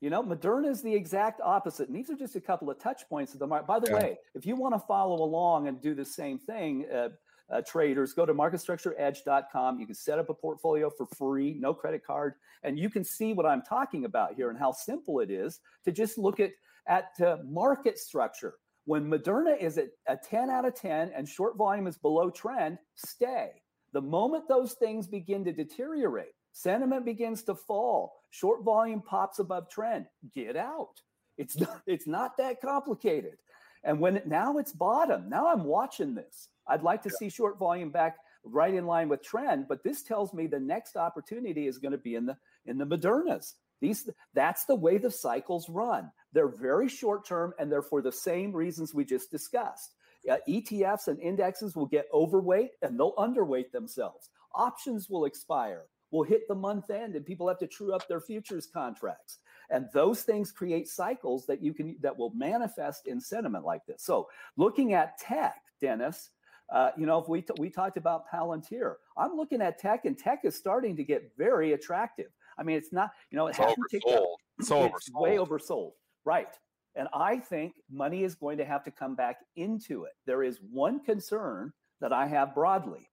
[0.00, 1.88] You know, Moderna is the exact opposite.
[1.88, 3.68] And these are just a couple of touch points of the market.
[3.68, 3.98] By the yeah.
[3.98, 7.10] way, if you want to follow along and do the same thing, uh,
[7.50, 9.80] uh, traders, go to marketstructureedge.com.
[9.80, 13.32] You can set up a portfolio for free, no credit card, and you can see
[13.32, 16.50] what I'm talking about here and how simple it is to just look at
[16.86, 18.54] at uh, market structure.
[18.84, 22.78] When Moderna is at a 10 out of 10 and short volume is below trend,
[22.96, 23.50] stay.
[23.92, 29.68] The moment those things begin to deteriorate, sentiment begins to fall, short volume pops above
[29.68, 31.00] trend, get out.
[31.38, 33.36] It's not, it's not that complicated.
[33.84, 36.48] And when it, now it's bottom, now I'm watching this.
[36.66, 37.18] I'd like to yeah.
[37.18, 40.96] see short volume back right in line with trend, but this tells me the next
[40.96, 43.54] opportunity is going to be in the in the Modernas.
[43.80, 46.10] These that's the way the cycles run.
[46.32, 49.94] They're very short term and they're for the same reasons we just discussed.
[50.30, 54.30] Uh, ETFs and indexes will get overweight and they'll underweight themselves.
[54.54, 58.20] Options will expire, will hit the month end, and people have to true up their
[58.20, 59.38] futures contracts.
[59.72, 64.04] And those things create cycles that you can that will manifest in sentiment like this.
[64.04, 66.30] So looking at tech, Dennis,
[66.70, 70.16] uh, you know, if we t- we talked about Palantir, I'm looking at tech, and
[70.16, 72.28] tech is starting to get very attractive.
[72.58, 73.78] I mean, it's not, you know, it it's hasn't.
[74.58, 75.20] It's, it's oversold.
[75.20, 75.92] way oversold,
[76.24, 76.54] right?
[76.94, 80.12] And I think money is going to have to come back into it.
[80.26, 83.08] There is one concern that I have broadly,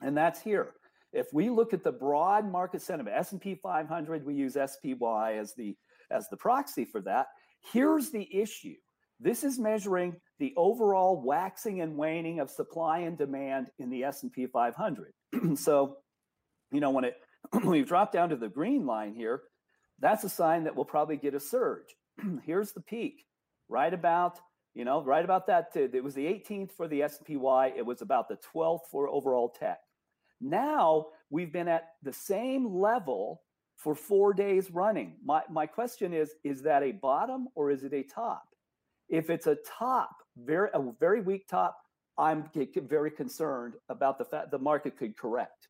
[0.00, 0.74] and that's here.
[1.12, 5.76] If we look at the broad market sentiment, S&P 500, we use SPY as the
[6.10, 7.28] as the proxy for that.
[7.72, 8.74] Here's the issue.
[9.20, 14.46] This is measuring the overall waxing and waning of supply and demand in the S&P
[14.46, 15.12] 500.
[15.56, 15.98] so,
[16.72, 17.16] you know, when it
[17.64, 19.42] we drop down to the green line here,
[20.00, 21.94] that's a sign that we'll probably get a surge.
[22.44, 23.24] Here's the peak,
[23.68, 24.40] right about
[24.74, 25.70] you know, right about that.
[25.74, 27.72] It was the 18th for the SPY.
[27.76, 29.80] It was about the 12th for overall tech.
[30.40, 33.42] Now we've been at the same level
[33.76, 35.16] for four days running.
[35.24, 38.44] My, my question is is that a bottom or is it a top?
[39.08, 41.76] If it's a top, very, a very weak top,
[42.18, 45.68] I'm very concerned about the fact the market could correct.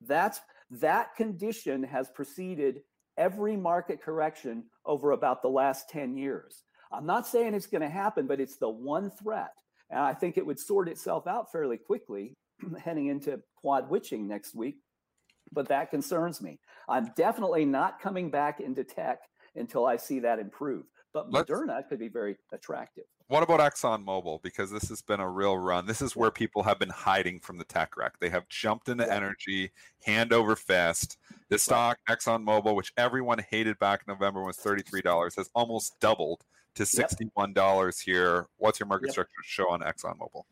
[0.00, 0.40] That's
[0.70, 2.80] that condition has preceded
[3.18, 6.64] every market correction over about the last 10 years.
[6.92, 9.52] I'm not saying it's going to happen, but it's the one threat.
[9.90, 12.36] And I think it would sort itself out fairly quickly
[12.84, 14.76] heading into quad witching next week.
[15.52, 16.60] But that concerns me.
[16.88, 19.20] I'm definitely not coming back into tech
[19.54, 20.84] until I see that improve.
[21.12, 23.04] But Moderna Let's, could be very attractive.
[23.28, 24.42] What about ExxonMobil?
[24.42, 25.86] Because this has been a real run.
[25.86, 28.18] This is where people have been hiding from the tech wreck.
[28.18, 29.14] They have jumped into yeah.
[29.14, 29.72] energy
[30.04, 31.18] hand over fist.
[31.48, 36.44] The stock, ExxonMobil, which everyone hated back in November, was $33, has almost doubled
[36.76, 37.94] to $61 yep.
[38.04, 38.46] here.
[38.56, 39.12] What's your market yep.
[39.12, 40.44] structure show on ExxonMobil?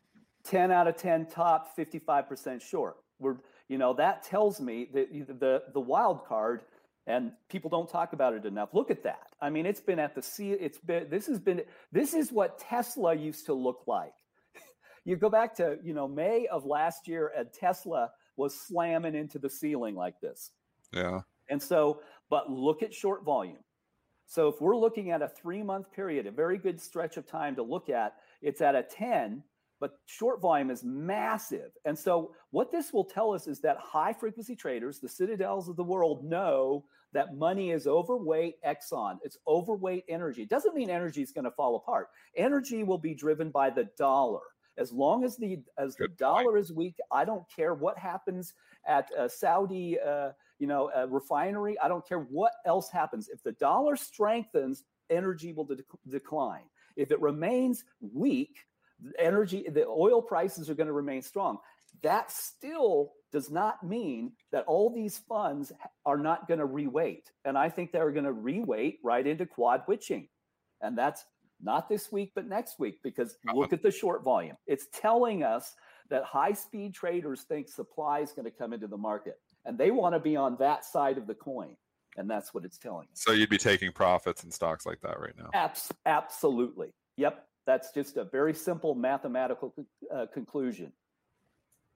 [0.43, 2.97] 10 out of 10 top, 55% short.
[3.19, 3.37] We're,
[3.67, 6.63] you know, that tells me that the, the wild card
[7.07, 8.69] and people don't talk about it enough.
[8.73, 9.27] Look at that.
[9.41, 10.51] I mean, it's been at the sea.
[10.51, 11.61] It's been, this has been,
[11.91, 14.13] this is what Tesla used to look like.
[15.05, 19.39] you go back to, you know, May of last year and Tesla was slamming into
[19.39, 20.51] the ceiling like this.
[20.93, 21.21] Yeah.
[21.49, 23.57] And so, but look at short volume.
[24.27, 27.55] So if we're looking at a three month period, a very good stretch of time
[27.55, 29.43] to look at, it's at a 10,
[29.81, 31.71] but short volume is massive.
[31.85, 35.75] And so what this will tell us is that high frequency traders, the citadels of
[35.75, 39.17] the world, know that money is overweight Exxon.
[39.23, 40.43] It's overweight energy.
[40.43, 42.09] It doesn't mean energy is going to fall apart.
[42.37, 44.41] Energy will be driven by the dollar.
[44.77, 46.59] As long as the as Good the dollar point.
[46.59, 48.53] is weak, I don't care what happens
[48.87, 50.29] at a Saudi, uh,
[50.59, 51.77] you know, refinery.
[51.79, 53.29] I don't care what else happens.
[53.29, 56.63] If the dollar strengthens, energy will de- decline.
[56.95, 58.65] If it remains weak,
[59.17, 61.57] energy, the oil prices are going to remain strong.
[62.03, 65.71] That still does not mean that all these funds
[66.05, 67.23] are not going to reweight.
[67.45, 70.27] And I think they're going to reweight right into quad witching.
[70.81, 71.23] And that's
[71.61, 73.57] not this week, but next week, because uh-huh.
[73.57, 74.57] look at the short volume.
[74.67, 75.73] It's telling us
[76.09, 79.91] that high speed traders think supply is going to come into the market and they
[79.91, 81.75] want to be on that side of the coin.
[82.17, 83.21] And that's what it's telling us.
[83.21, 85.49] So you'd be taking profits in stocks like that right now?
[85.53, 86.93] Abs- absolutely.
[87.15, 87.45] Yep.
[87.71, 89.73] That's just a very simple mathematical
[90.13, 90.91] uh, conclusion.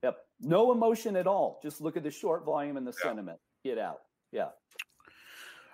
[0.04, 0.18] Yep.
[0.40, 1.60] No emotion at all.
[1.62, 3.10] Just look at the short volume and the yeah.
[3.10, 3.40] sentiment.
[3.62, 4.00] Get out.
[4.32, 4.48] Yeah.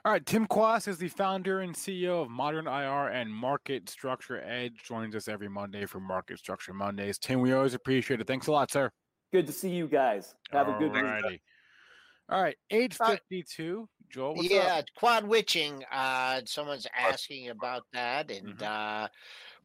[0.04, 4.82] All right, Tim Quast is the founder and CEO of ModernIR and Market Structure Edge.
[4.84, 7.20] Joins us every Monday for Market Structure Mondays.
[7.20, 8.26] Tim, we always appreciate it.
[8.26, 8.90] Thanks a lot, sir.
[9.32, 10.34] Good to see you guys.
[10.52, 11.42] Have All a good week.
[12.32, 13.90] All right, eight fifty two.
[14.10, 14.86] Joel, yeah, up?
[14.96, 15.84] quad witching.
[15.92, 18.64] Uh, someone's asking about that, and mm-hmm.
[18.64, 19.08] uh,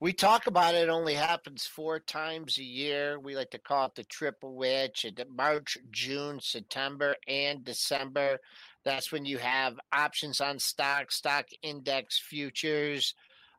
[0.01, 0.85] we talk about it.
[0.85, 0.89] it.
[0.89, 3.21] Only happens four times a year.
[3.21, 5.07] We like to call it the triple witch.
[5.33, 8.39] March, June, September, and December.
[8.85, 13.15] That's when you have options on stock, stock index futures,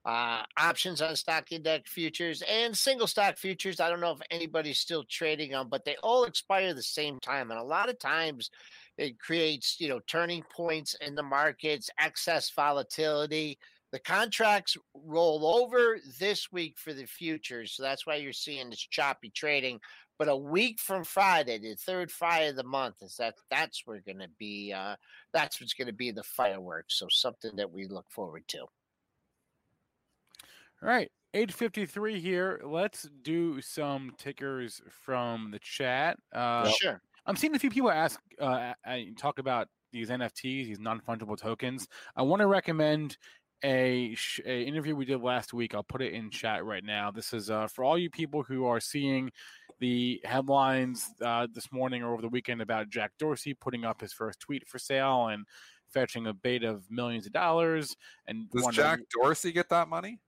[0.06, 3.80] uh, options on stock index futures, and single stock futures.
[3.80, 7.52] I don't know if anybody's still trading them, but they all expire the same time.
[7.52, 8.50] And a lot of times
[8.98, 13.60] it creates, you know, turning points in the markets, excess volatility.
[13.92, 18.80] The contracts roll over this week for the futures, so that's why you're seeing this
[18.80, 19.80] choppy trading.
[20.20, 24.02] But a week from Friday, the third Friday of the month, is that that's where
[24.02, 24.74] going to be.
[24.74, 24.96] Uh,
[25.32, 26.98] that's what's going to be the fireworks.
[26.98, 28.60] So something that we look forward to.
[28.60, 32.62] All right, 853 here.
[32.64, 36.18] Let's do some tickers from the chat.
[36.34, 37.02] Uh, sure.
[37.28, 38.74] I'm seeing a few people ask, uh,
[39.18, 41.88] talk about these NFTs, these non fungible tokens.
[42.16, 43.18] I want to recommend
[43.64, 45.76] a, sh- a, interview we did last week.
[45.76, 47.12] I'll put it in chat right now.
[47.12, 49.32] This is uh, for all you people who are seeing
[49.80, 54.14] the headlines uh, this morning or over the weekend about Jack Dorsey putting up his
[54.14, 55.46] first tweet for sale and
[55.90, 57.96] fetching a bait of millions of dollars.
[58.28, 60.20] And does Jack Dorsey get that money?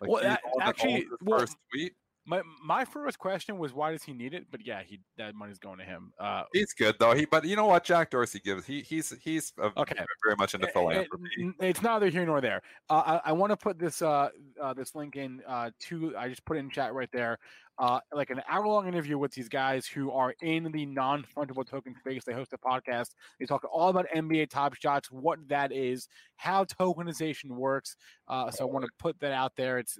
[0.00, 1.94] Like well, actually, well, first tweet
[2.26, 4.46] my my first question was why does he need it?
[4.50, 6.12] But yeah, he that money's going to him.
[6.18, 7.14] Uh, he's good though.
[7.14, 10.66] He but you know what Jack Dorsey gives he he's he's okay very much into
[10.68, 11.24] philanthropy.
[11.38, 12.62] It, it's neither here nor there.
[12.90, 16.28] Uh, I, I want to put this uh, uh, this link in uh, to I
[16.28, 17.38] just put it in chat right there.
[17.78, 21.68] Uh, like an hour long interview with these guys who are in the non fungible
[21.68, 22.24] token space.
[22.24, 23.10] They host a podcast.
[23.38, 27.96] They talk all about NBA Top Shots, what that is, how tokenization works.
[28.28, 29.78] Uh, so I want to put that out there.
[29.78, 29.98] It's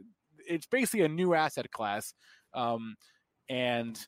[0.49, 2.14] it's basically a new asset class,
[2.55, 2.97] um,
[3.49, 3.99] and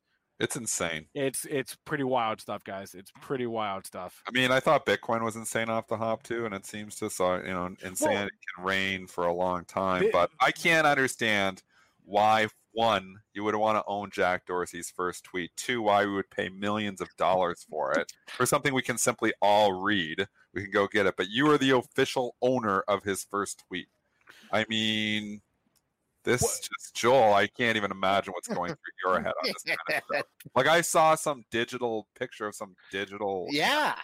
[0.41, 1.07] it's insane.
[1.15, 2.95] It's it's pretty wild stuff, guys.
[2.95, 4.23] It's pretty wild stuff.
[4.27, 7.11] I mean, I thought Bitcoin was insane off the hop too, and it seems to
[7.11, 10.05] so you know insanity well, can reign for a long time.
[10.05, 11.63] It, but I can't understand
[12.05, 15.51] why one, you would want to own Jack Dorsey's first tweet.
[15.57, 19.33] Two, why we would pay millions of dollars for it for something we can simply
[19.43, 20.29] all read.
[20.55, 23.89] We can go get it, but you are the official owner of his first tweet.
[24.53, 25.41] I mean,
[26.25, 27.35] this What- just Joel.
[27.35, 30.23] I can't even imagine what's going through your head on this kind of.
[30.55, 33.95] Like I saw some digital picture of some digital yeah.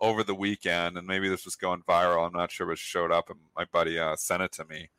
[0.00, 2.26] over the weekend, and maybe this was going viral.
[2.26, 4.90] I'm not sure, but it showed up, and my buddy uh, sent it to me,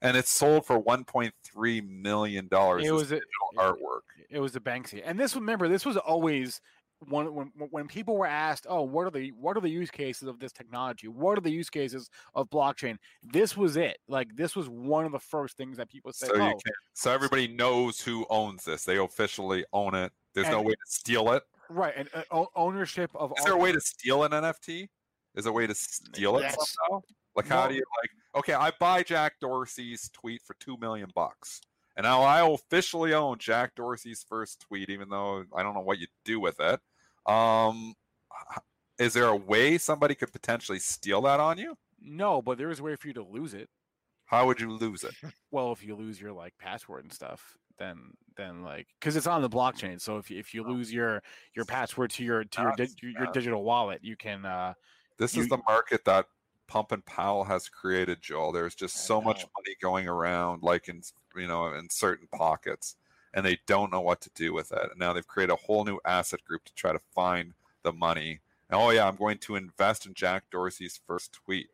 [0.00, 2.84] and it sold for 1.3 million dollars.
[2.84, 3.20] It was a,
[3.56, 4.02] artwork.
[4.30, 6.60] It was a Banksy, and this remember this was always
[7.08, 10.28] one when when people were asked, "Oh, what are the what are the use cases
[10.28, 11.08] of this technology?
[11.08, 13.98] What are the use cases of blockchain?" This was it.
[14.08, 16.30] Like this was one of the first things that people said.
[16.30, 16.58] So "Oh,
[16.94, 18.84] so everybody knows who owns this.
[18.84, 20.12] They officially own it.
[20.34, 21.42] There's no way to steal it.
[21.68, 24.88] right." And uh, ownership of Is there a way to steal an NFT?
[25.34, 27.02] Is there a way to steal it somehow?
[27.36, 28.10] Like how do you like?
[28.36, 31.60] Okay, I buy Jack Dorsey's tweet for two million bucks,
[31.96, 35.98] and now I officially own Jack Dorsey's first tweet, even though I don't know what
[35.98, 36.80] you do with it.
[37.26, 37.94] Um,
[38.98, 41.76] is there a way somebody could potentially steal that on you?
[42.00, 43.68] No, but there is a way for you to lose it.
[44.26, 45.14] How would you lose it?
[45.50, 49.40] Well, if you lose your like password and stuff, then then like because it's on
[49.40, 50.00] the blockchain.
[50.00, 51.22] So if you, if you lose your
[51.54, 54.44] your password to your to your, di- your your digital wallet, you can.
[54.44, 54.74] uh
[55.16, 56.26] This You- is the market that
[56.66, 58.52] Pump and Powell has created, Joel.
[58.52, 61.02] There's just so much money going around, like in
[61.36, 62.96] you know, in certain pockets,
[63.34, 64.90] and they don't know what to do with it.
[64.90, 67.52] And now they've created a whole new asset group to try to find
[67.82, 68.40] the money.
[68.70, 71.68] And oh yeah, I'm going to invest in Jack Dorsey's first tweet.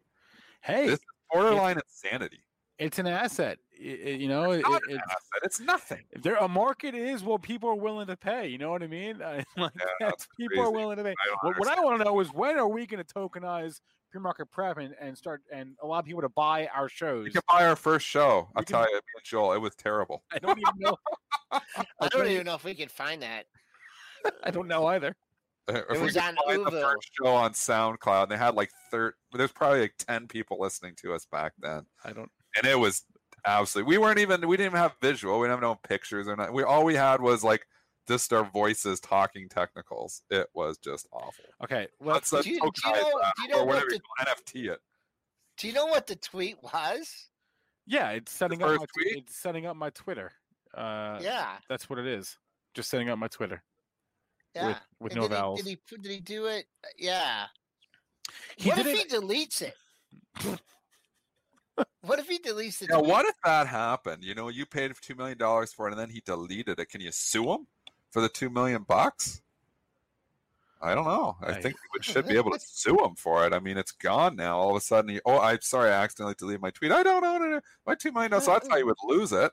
[0.62, 2.42] Hey, This is borderline insanity.
[2.78, 3.58] it's an asset.
[3.78, 5.40] I- I- you know, it, Not an it, asset.
[5.44, 6.04] It's nothing.
[6.10, 8.48] if there a market is what people are willing to pay.
[8.48, 9.18] You know what I mean?
[9.56, 11.14] Like, Yeah, people are willing to pay.
[11.42, 13.80] I What, what I want to know is when are we going to tokenize
[14.10, 17.26] pre-market prep and, and start and allow people to buy our shows?
[17.26, 18.48] You can buy our first show.
[18.56, 20.22] I'll tell you, me and Joel, it was terrible.
[20.32, 20.96] I don't even know.
[21.52, 21.60] I
[22.00, 23.46] don't don't even know if we can find that.
[24.44, 25.16] I don't know either.
[25.68, 29.14] Uh, if we was on find the first show on SoundCloud, they had like third.
[29.32, 32.30] There's probably like ten people listening to us back then, I don't.
[32.56, 33.04] and it was
[33.46, 33.88] absolutely.
[33.88, 34.46] We weren't even.
[34.46, 35.38] We didn't even have visual.
[35.38, 36.52] We didn't have no pictures or not.
[36.52, 37.66] We all we had was like
[38.10, 40.22] just our voices talking technicals.
[40.30, 41.44] It was just awful.
[41.62, 42.32] Okay, Let's, let's.
[42.32, 44.80] let's Do you- do you know- do you know or what the- you NFT it.
[45.56, 47.28] Do you know what the tweet was?
[47.86, 48.68] Yeah, it's setting up.
[48.68, 49.16] first My, tweet?
[49.18, 50.32] it's setting up my Twitter.
[50.74, 51.58] Uh, yeah.
[51.68, 52.36] that's what it is.
[52.74, 53.62] Just setting up my Twitter
[54.54, 54.66] Yeah.
[54.68, 55.60] with with no did vowels.
[55.60, 56.66] He, did, he, did he do it?
[56.98, 57.46] Yeah.
[58.56, 59.76] He what did if it- he deletes it?
[62.02, 64.22] what if he deletes the Yeah, what if that happened?
[64.24, 66.88] You know, you paid two million dollars for it, and then he deleted it.
[66.88, 67.66] Can you sue him
[68.10, 69.42] for the two million bucks?
[70.82, 71.36] I don't know.
[71.42, 73.52] I think we should be able to sue him for it.
[73.52, 74.58] I mean, it's gone now.
[74.58, 76.90] All of a sudden, oh, I'm sorry, I accidentally deleted my tweet.
[76.90, 77.64] I don't own it.
[77.86, 78.46] My two million dollars.
[78.46, 79.52] So that's how you would lose it.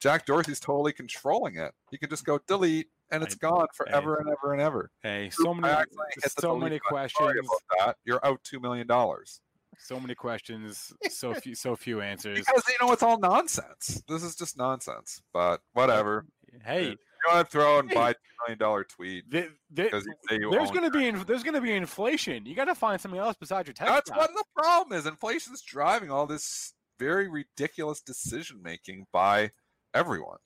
[0.00, 1.72] Jack Dorsey's totally controlling it.
[1.92, 4.90] You can just go delete, and it's I- gone forever and ever and ever.
[5.02, 7.18] Hey, so many, I accidentally hit the so many questions.
[7.18, 7.96] Sorry about that.
[8.04, 9.40] You're out two million dollars
[9.78, 10.92] So many questions.
[11.10, 12.38] So few, so few answers.
[12.40, 14.02] because you know it's all nonsense.
[14.08, 15.22] This is just nonsense.
[15.32, 16.24] But whatever.
[16.64, 16.96] Hey,
[17.26, 17.94] You want to throw and Hey.
[17.94, 21.22] buy a two million dollar tweet th- th- because you there's going to be in,
[21.24, 22.46] there's going to be inflation.
[22.46, 23.88] You got to find something else besides your tech.
[23.88, 24.18] That's stock.
[24.18, 25.06] what the problem is.
[25.06, 29.50] Inflation's driving all this very ridiculous decision making by
[29.94, 30.38] everyone.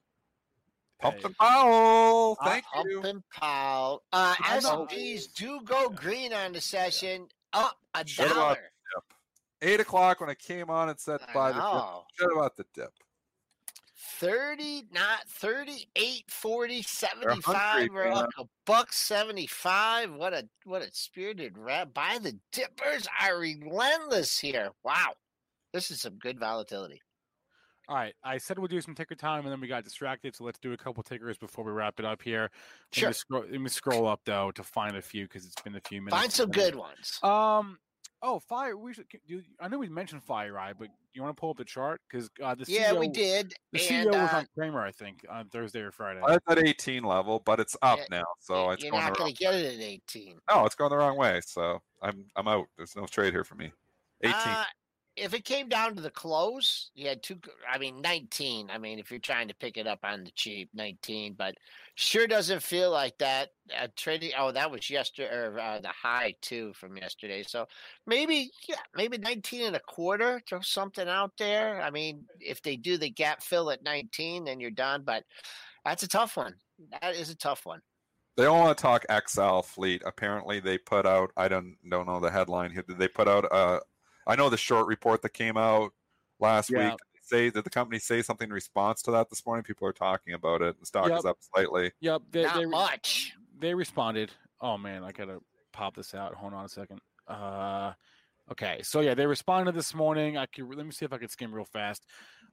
[1.00, 1.22] Pump Hey.
[1.24, 3.00] and Powell, Uh, thank Up you.
[3.00, 4.02] Pump and Powell.
[4.12, 4.56] Uh, I.
[4.56, 7.28] S&Ps do go green on the session.
[7.52, 8.58] Up a What about- dollar.
[9.62, 11.62] Eight o'clock when I came on and said I buy the dip.
[11.62, 12.04] know.
[12.34, 12.92] About the dip.
[14.04, 21.56] 30 not 38 40 75 we're up a buck 75 what a what a spirited
[21.56, 25.12] rap by the dippers are relentless here wow
[25.72, 27.00] this is some good volatility
[27.88, 30.34] All right, I said we'll do some ticker time, and then we got distracted.
[30.34, 32.50] So let's do a couple tickers before we wrap it up here.
[32.94, 33.08] Let Sure.
[33.10, 35.80] Me scroll, let me scroll up though to find a few because it's been a
[35.80, 36.18] few minutes.
[36.18, 37.78] find some good ones Um.
[38.26, 38.74] Oh, fire.
[38.74, 39.04] We should.
[39.28, 42.30] Do, I know we mentioned FireEye, but you want to pull up the chart because
[42.42, 45.50] uh, the yeah we did The and CEO was uh, on Cramer, I think, on
[45.50, 46.20] Thursday or Friday.
[46.22, 49.18] Well, It's at 18 level, but it's up Yeah, now, so it's you're going not
[49.18, 51.42] going to get it at 18 No, it's going the wrong way.
[51.44, 52.66] So I'm I'm out.
[52.78, 53.70] There's no trade here for me.
[54.22, 54.34] 18.
[54.34, 54.64] Uh,
[55.16, 57.38] if it came down to the close, you had two.
[57.70, 58.68] I mean, nineteen.
[58.70, 61.34] I mean, if you're trying to pick it up on the cheap, nineteen.
[61.34, 61.54] But
[61.94, 63.50] sure doesn't feel like that.
[63.78, 64.32] Uh, trading.
[64.36, 67.44] Oh, that was yesterday, or uh, the high too from yesterday.
[67.46, 67.66] So
[68.06, 70.40] maybe, yeah, maybe nineteen and a quarter.
[70.48, 71.80] Throw something out there.
[71.80, 75.02] I mean, if they do the gap fill at nineteen, then you're done.
[75.04, 75.24] But
[75.84, 76.54] that's a tough one.
[77.00, 77.80] That is a tough one.
[78.36, 80.02] They don't want to talk XL Fleet.
[80.04, 81.30] Apparently, they put out.
[81.36, 82.84] I don't don't know the headline here.
[82.86, 83.46] Did they put out?
[83.52, 83.78] Uh,
[84.26, 85.92] I know the short report that came out
[86.40, 86.90] last Yeah.
[86.90, 86.98] week.
[87.22, 89.64] Say did the company say something in response to that this morning?
[89.64, 90.78] People are talking about it.
[90.78, 91.18] The stock Yep.
[91.20, 91.92] is up slightly.
[92.00, 93.34] Yep, they, Not they, much.
[93.58, 94.30] they responded.
[94.60, 95.40] Oh man, I gotta
[95.72, 96.34] pop this out.
[96.34, 97.00] Hold on a second.
[97.26, 97.94] Uh,
[98.50, 100.36] okay, so yeah, they responded this morning.
[100.36, 102.04] I could let me see if I can skim real fast.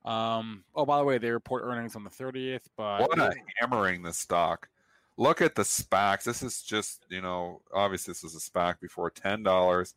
[0.06, 4.04] Um, oh by the way, they report earnings on the thirtieth, but What a hammering
[4.04, 4.70] the stock.
[5.18, 6.24] Look at the SPACs.
[6.24, 9.96] This is just, you know, obviously this was a SPAC before ten dollars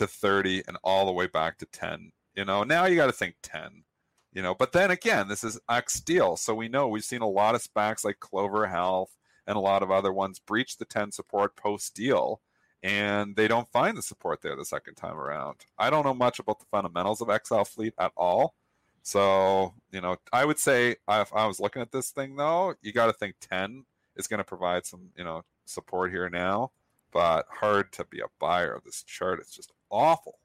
[0.00, 2.12] to thirty and all the way back to ten.
[2.34, 3.84] You know, now you got to think ten.
[4.32, 7.28] You know, but then again, this is X deal, so we know we've seen a
[7.28, 11.12] lot of SPACs like Clover Health and a lot of other ones breach the ten
[11.12, 12.40] support post deal,
[12.82, 15.66] and they don't find the support there the second time around.
[15.78, 18.54] I don't know much about the fundamentals of XL Fleet at all.
[19.02, 22.92] So, you know, I would say if I was looking at this thing though, you
[22.92, 23.84] got to think 10
[24.16, 26.70] is going to provide some, you know, support here now,
[27.12, 29.40] but hard to be a buyer of this chart.
[29.40, 30.38] It's just awful.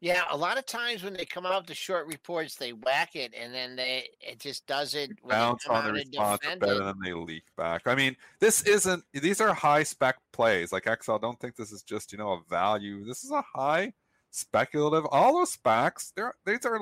[0.00, 3.16] Yeah, a lot of times when they come out with the short reports, they whack
[3.16, 6.84] it, and then they it just doesn't Bounce on the response better it.
[6.84, 7.86] than they leak back.
[7.86, 10.72] I mean, this isn't, these are high spec plays.
[10.72, 13.02] Like XL, don't think this is just, you know, a value.
[13.06, 13.94] This is a high
[14.30, 15.06] speculative.
[15.10, 16.80] All those SPACs, they're, these are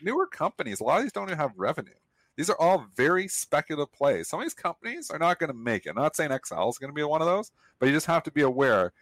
[0.00, 0.80] newer companies.
[0.80, 1.92] A lot of these don't even have revenue.
[2.36, 4.28] These are all very speculative plays.
[4.28, 5.90] Some of these companies are not going to make it.
[5.90, 8.22] I'm not saying XL is going to be one of those, but you just have
[8.24, 8.92] to be aware.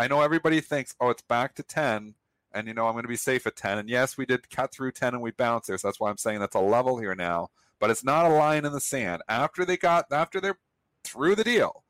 [0.00, 2.14] I know everybody thinks, oh, it's back to 10,
[2.54, 3.76] and you know I'm going to be safe at 10.
[3.76, 6.16] And yes, we did cut through 10 and we bounced there, so that's why I'm
[6.16, 7.48] saying that's a level here now.
[7.78, 9.20] But it's not a line in the sand.
[9.28, 10.58] After they got, after they're
[11.04, 11.84] through the deal,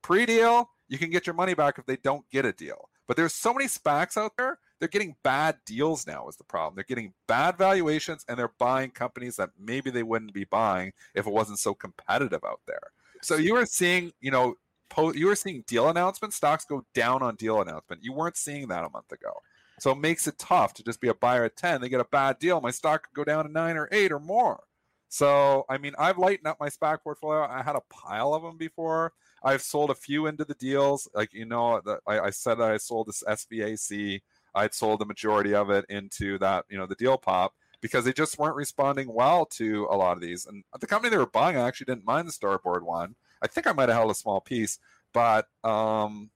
[0.00, 2.88] pre-deal, you can get your money back if they don't get a deal.
[3.06, 4.58] But there's so many SPACs out there.
[4.78, 6.76] They're getting bad deals now is the problem.
[6.76, 11.26] They're getting bad valuations and they're buying companies that maybe they wouldn't be buying if
[11.26, 12.92] it wasn't so competitive out there.
[13.20, 14.54] So you are seeing, you know,
[14.90, 18.04] po- you were seeing deal announcements, stocks go down on deal announcement.
[18.04, 19.32] You weren't seeing that a month ago.
[19.78, 21.80] So it makes it tough to just be a buyer at 10.
[21.80, 22.60] They get a bad deal.
[22.60, 24.64] My stock could go down to nine or eight or more.
[25.08, 27.44] So, I mean, I've lightened up my SPAC portfolio.
[27.44, 29.12] I had a pile of them before.
[29.42, 31.08] I've sold a few into the deals.
[31.14, 34.20] Like, you know, the, I, I said that I sold this SVAC.
[34.54, 38.12] I'd sold the majority of it into that, you know, the deal pop because they
[38.12, 40.46] just weren't responding well to a lot of these.
[40.46, 43.14] And the company they were buying, I actually didn't mind the Starboard one.
[43.42, 44.78] I think I might have held a small piece,
[45.12, 46.30] but um,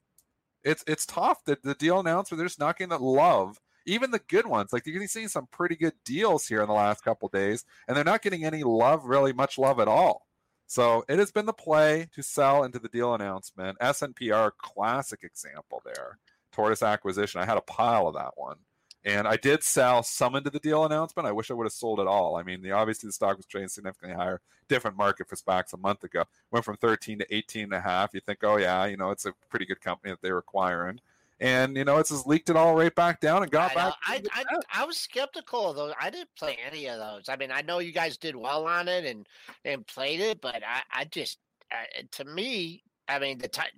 [0.63, 1.45] it's it's tough.
[1.45, 3.61] that the deal announcement, they're just not getting that love.
[3.87, 7.05] Even the good ones, like you're seeing some pretty good deals here in the last
[7.05, 10.27] couple days, and they're not getting any love, really much love at all.
[10.67, 13.79] So it has been the play to sell into the deal announcement.
[13.81, 16.19] SNPR, classic example there.
[16.53, 17.41] Tortoise acquisition.
[17.41, 18.57] I had a pile of that one.
[19.05, 21.29] And I did sell some into the deal announcement.
[21.29, 22.37] I wish I would have sold it all.
[22.37, 24.41] I mean, the obviously the stock was trading significantly higher.
[24.67, 26.25] Different market for SPACs a month ago.
[26.51, 28.15] Went from 13 to 18 and a half.
[28.15, 31.01] You think, oh yeah, you know, it's a pretty good company that they're acquiring.
[31.39, 33.95] And you know, it's just leaked it all right back down and got I, back.
[34.07, 35.93] I, I, I was skeptical of those.
[36.01, 37.29] I didn't play any of those.
[37.29, 39.27] I mean, I know you guys did well on it and
[39.65, 41.39] and played it, but I, I just,
[41.71, 43.69] uh, to me, I mean, the time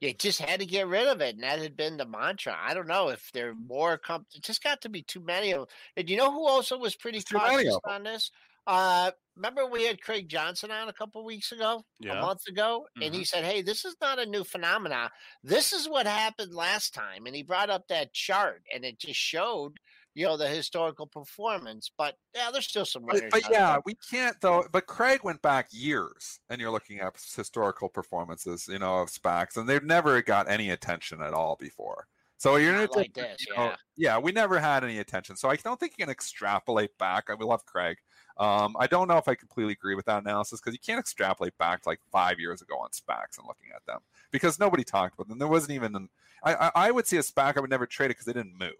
[0.00, 2.56] you just had to get rid of it, and that had been the mantra.
[2.58, 3.98] I don't know if there are more.
[3.98, 5.68] Com- it just got to be too many of them.
[5.96, 8.30] And you know who also was pretty cautious on this?
[8.66, 12.18] Uh, remember we had Craig Johnson on a couple weeks ago, Yeah.
[12.18, 13.14] a month ago, and Mm-hmm.
[13.14, 15.10] he said, "Hey, this is not a new phenomenon.
[15.42, 19.18] This is what happened last time." And he brought up that chart, and it just
[19.18, 19.78] showed,
[20.14, 21.90] you know, the historical performance.
[21.96, 23.82] But yeah, there's still some But, but yeah, there.
[23.86, 24.64] we can't though.
[24.72, 29.56] But Craig went back years, and you're looking at historical performances, you know, of SPACs,
[29.56, 32.06] and they've never got any attention at all before.
[32.38, 33.76] So you're Not gonna like take- this, you know, yeah.
[33.96, 35.36] yeah, we never had any attention.
[35.36, 37.24] So I don't think you can extrapolate back.
[37.28, 37.98] I we love Craig.
[38.38, 41.56] Um, I don't know if I completely agree with that analysis because you can't extrapolate
[41.58, 43.98] back to like five years ago on SPACs and looking at them
[44.30, 45.38] because nobody talked about them.
[45.38, 45.94] There wasn't even.
[45.94, 46.08] An,
[46.42, 47.58] I, I I would see a SPAC.
[47.58, 48.72] I would never trade it because they didn't move.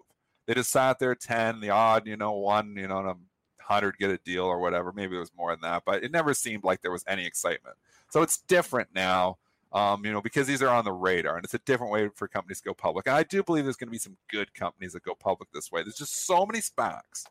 [0.50, 3.14] They just sat there ten, the odd, you know, one, you know, a
[3.62, 4.92] hundred get a deal or whatever.
[4.92, 7.76] Maybe it was more than that, but it never seemed like there was any excitement.
[8.08, 9.38] So it's different now,
[9.72, 12.26] um, you know, because these are on the radar, and it's a different way for
[12.26, 13.06] companies to go public.
[13.06, 15.70] And I do believe there's going to be some good companies that go public this
[15.70, 15.84] way.
[15.84, 17.26] There's just so many SPACs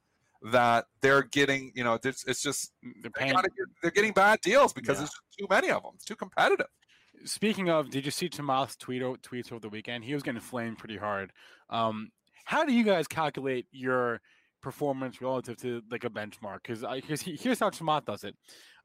[0.54, 3.34] that they're getting, you know, it's just They're they paying.
[3.34, 3.46] get,
[3.82, 5.00] they're getting bad deals because Yeah.
[5.00, 5.92] there's too many of them.
[5.96, 6.68] It's too competitive.
[7.26, 10.06] Speaking of, did you see Chamath's tweet o- tweets over the weekend?
[10.06, 11.34] He was getting flamed pretty hard.
[11.70, 12.14] Um,
[12.50, 14.22] how do you guys calculate your
[14.60, 16.58] performance relative to like a benchmark?
[16.64, 18.36] Because because he, here's how Chamath does it.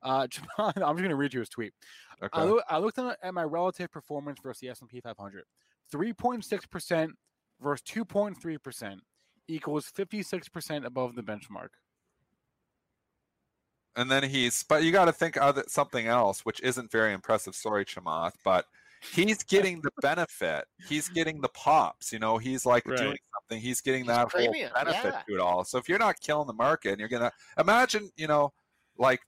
[0.02, 1.72] Uh, Chamath, I'm just going to read you his tweet.
[2.22, 2.38] Okay.
[2.38, 5.44] I, loo- I looked at, at my relative performance versus the S&P 500.
[5.92, 7.08] 3.6%
[7.62, 8.96] versus 2.3%
[9.48, 11.68] equals 56% above the benchmark.
[13.96, 17.54] and then he's but you got to think of something else which isn't very impressive
[17.54, 18.64] sorry chamath but
[19.12, 22.98] he's getting the benefit he's getting the pops you know he's like Right.
[22.98, 23.18] doing
[23.54, 25.22] something he's getting He's that premium, whole benefit yeah.
[25.28, 25.64] to it all.
[25.64, 28.52] So if you're not killing the market and you're gonna imagine, you know,
[28.98, 29.20] like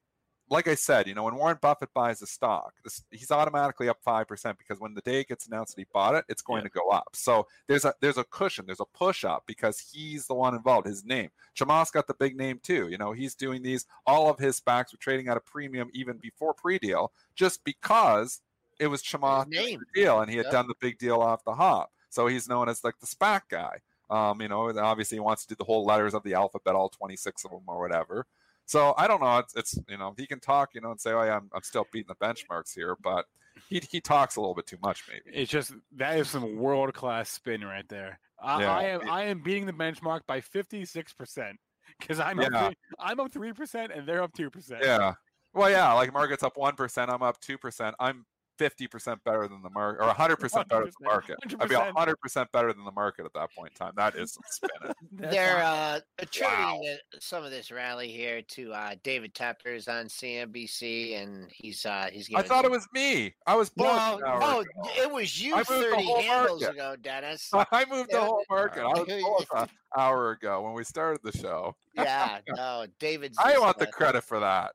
[0.49, 3.99] like I said, you know, when Warren Buffett buys a stock, this, he's automatically up
[4.05, 6.69] five percent because when the day gets announced that he bought it, it's going Yeah.
[6.69, 7.09] to go up.
[7.15, 10.87] So there's a there's a cushion, there's a push up because he's the one involved.
[10.87, 12.89] His name, Chamath's got the big name too.
[12.89, 13.87] You know, he's doing these.
[14.07, 18.41] All of his SPACs were trading at a premium even before pre-deal, just because
[18.79, 19.81] it was Chamath's name.
[19.95, 20.53] deal and he had Yep.
[20.53, 21.91] done the big deal off the hop.
[22.09, 23.81] So he's known as like the SPAC guy.
[24.11, 26.89] Um, you know, obviously he wants to do the whole letters of the alphabet, all
[26.89, 28.27] 26 of them or whatever.
[28.65, 29.39] So I don't know.
[29.39, 31.63] It's, it's you know he can talk, you know, and say, "Oh yeah, I'm, I'm
[31.63, 33.27] still beating the benchmarks here," but
[33.69, 35.37] he he talks a little bit too much, maybe.
[35.37, 38.19] It's just that is some world class spin right there.
[38.43, 38.77] I, Yeah.
[38.77, 41.59] I am I am beating the benchmark by fifty six percent
[42.01, 42.67] because I'm Yeah.
[42.67, 44.83] three, I'm up three percent and they're up two percent.
[44.83, 45.15] Yeah.
[45.55, 47.95] Well, yeah, like market's up one percent, I'm up two percent.
[48.01, 48.27] I'm
[48.59, 51.37] fifty percent better than the market, or hundred percent better than the 100%, market.
[51.61, 51.93] I'd be 100%.
[51.97, 53.93] hundred percent better than the market at that point in time.
[53.97, 54.95] That is some spinning.
[55.33, 56.83] They're uh, attributing
[57.13, 62.09] the- some of this rally here to uh, David Tepper's on CNBC, and he's uh,
[62.13, 62.29] he's.
[62.35, 63.35] I thought it was me.
[63.47, 64.67] I was bullish No, no, ago.
[64.99, 66.75] it was you I moved the thirty whole handles market.
[66.77, 67.51] ago, Dennis.
[67.73, 68.83] I moved the whole market.
[68.83, 69.63] I was Yeah.
[69.63, 71.75] an hour ago when we started the show.
[71.95, 73.39] yeah, no, David's.
[73.39, 74.73] I want the credit for that.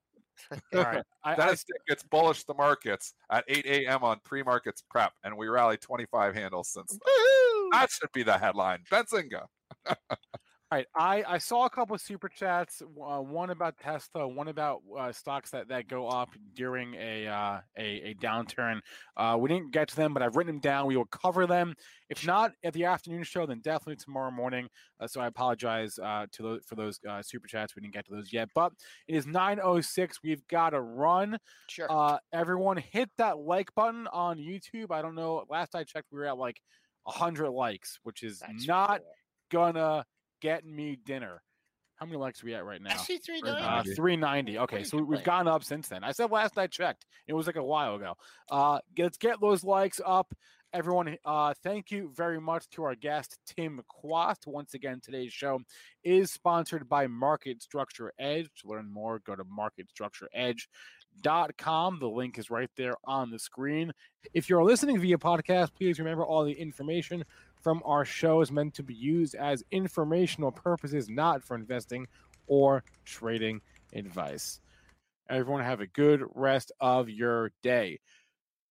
[0.51, 1.03] All right.
[1.23, 4.03] I, I, Dennis gets bullish the markets at 8 a.m.
[4.03, 6.97] on pre-markets prep, and we rallied 25 handles since.
[7.71, 8.79] That should be the headline.
[8.91, 9.45] Benzinga.
[10.71, 12.81] All right, I, I saw a couple of super chats.
[12.81, 17.59] Uh, one about Tesla, one about uh, stocks that, that go up during a uh,
[17.77, 18.79] a, a downturn.
[19.17, 20.87] Uh, we didn't get to them, but I've written them down.
[20.87, 21.73] We will cover them.
[22.09, 24.69] If not at the afternoon show, then definitely tomorrow morning.
[24.97, 27.75] Uh, so I apologize uh, to those for those uh, super chats.
[27.75, 28.71] We didn't get to those yet, but
[29.09, 30.19] it is 9:06.
[30.23, 31.37] We've got to run.
[31.69, 31.87] Sure.
[31.89, 34.91] Uh, everyone, hit that like button on YouTube.
[34.91, 35.43] I don't know.
[35.49, 36.61] Last I checked, we were at like
[37.03, 39.73] 100 likes, which is That's not cool.
[39.73, 40.05] gonna
[40.41, 41.41] get me dinner.
[41.95, 42.97] How many likes are we at right now?
[42.97, 44.57] SC three Right Uh, 390.
[44.59, 46.03] Okay, so we- we've gone up since then.
[46.03, 47.05] I said last I checked.
[47.27, 48.15] It was like a while ago.
[48.49, 50.33] Uh, let's get those likes up.
[50.73, 54.47] Everyone, uh, thank you very much to our guest, Tim Quast.
[54.47, 55.59] Once again, today's show
[56.03, 58.49] is sponsored by Market Structure Edge.
[58.61, 59.43] To learn more, go to
[61.23, 61.99] marketstructureedge.com.
[61.99, 63.91] The link is right there on the screen.
[64.33, 67.25] If you're listening via podcast, please remember all the information
[67.61, 72.07] from our show is meant to be used as informational purposes, not for investing
[72.47, 73.61] or trading
[73.93, 74.59] advice.
[75.29, 77.99] Everyone have a good rest of your day.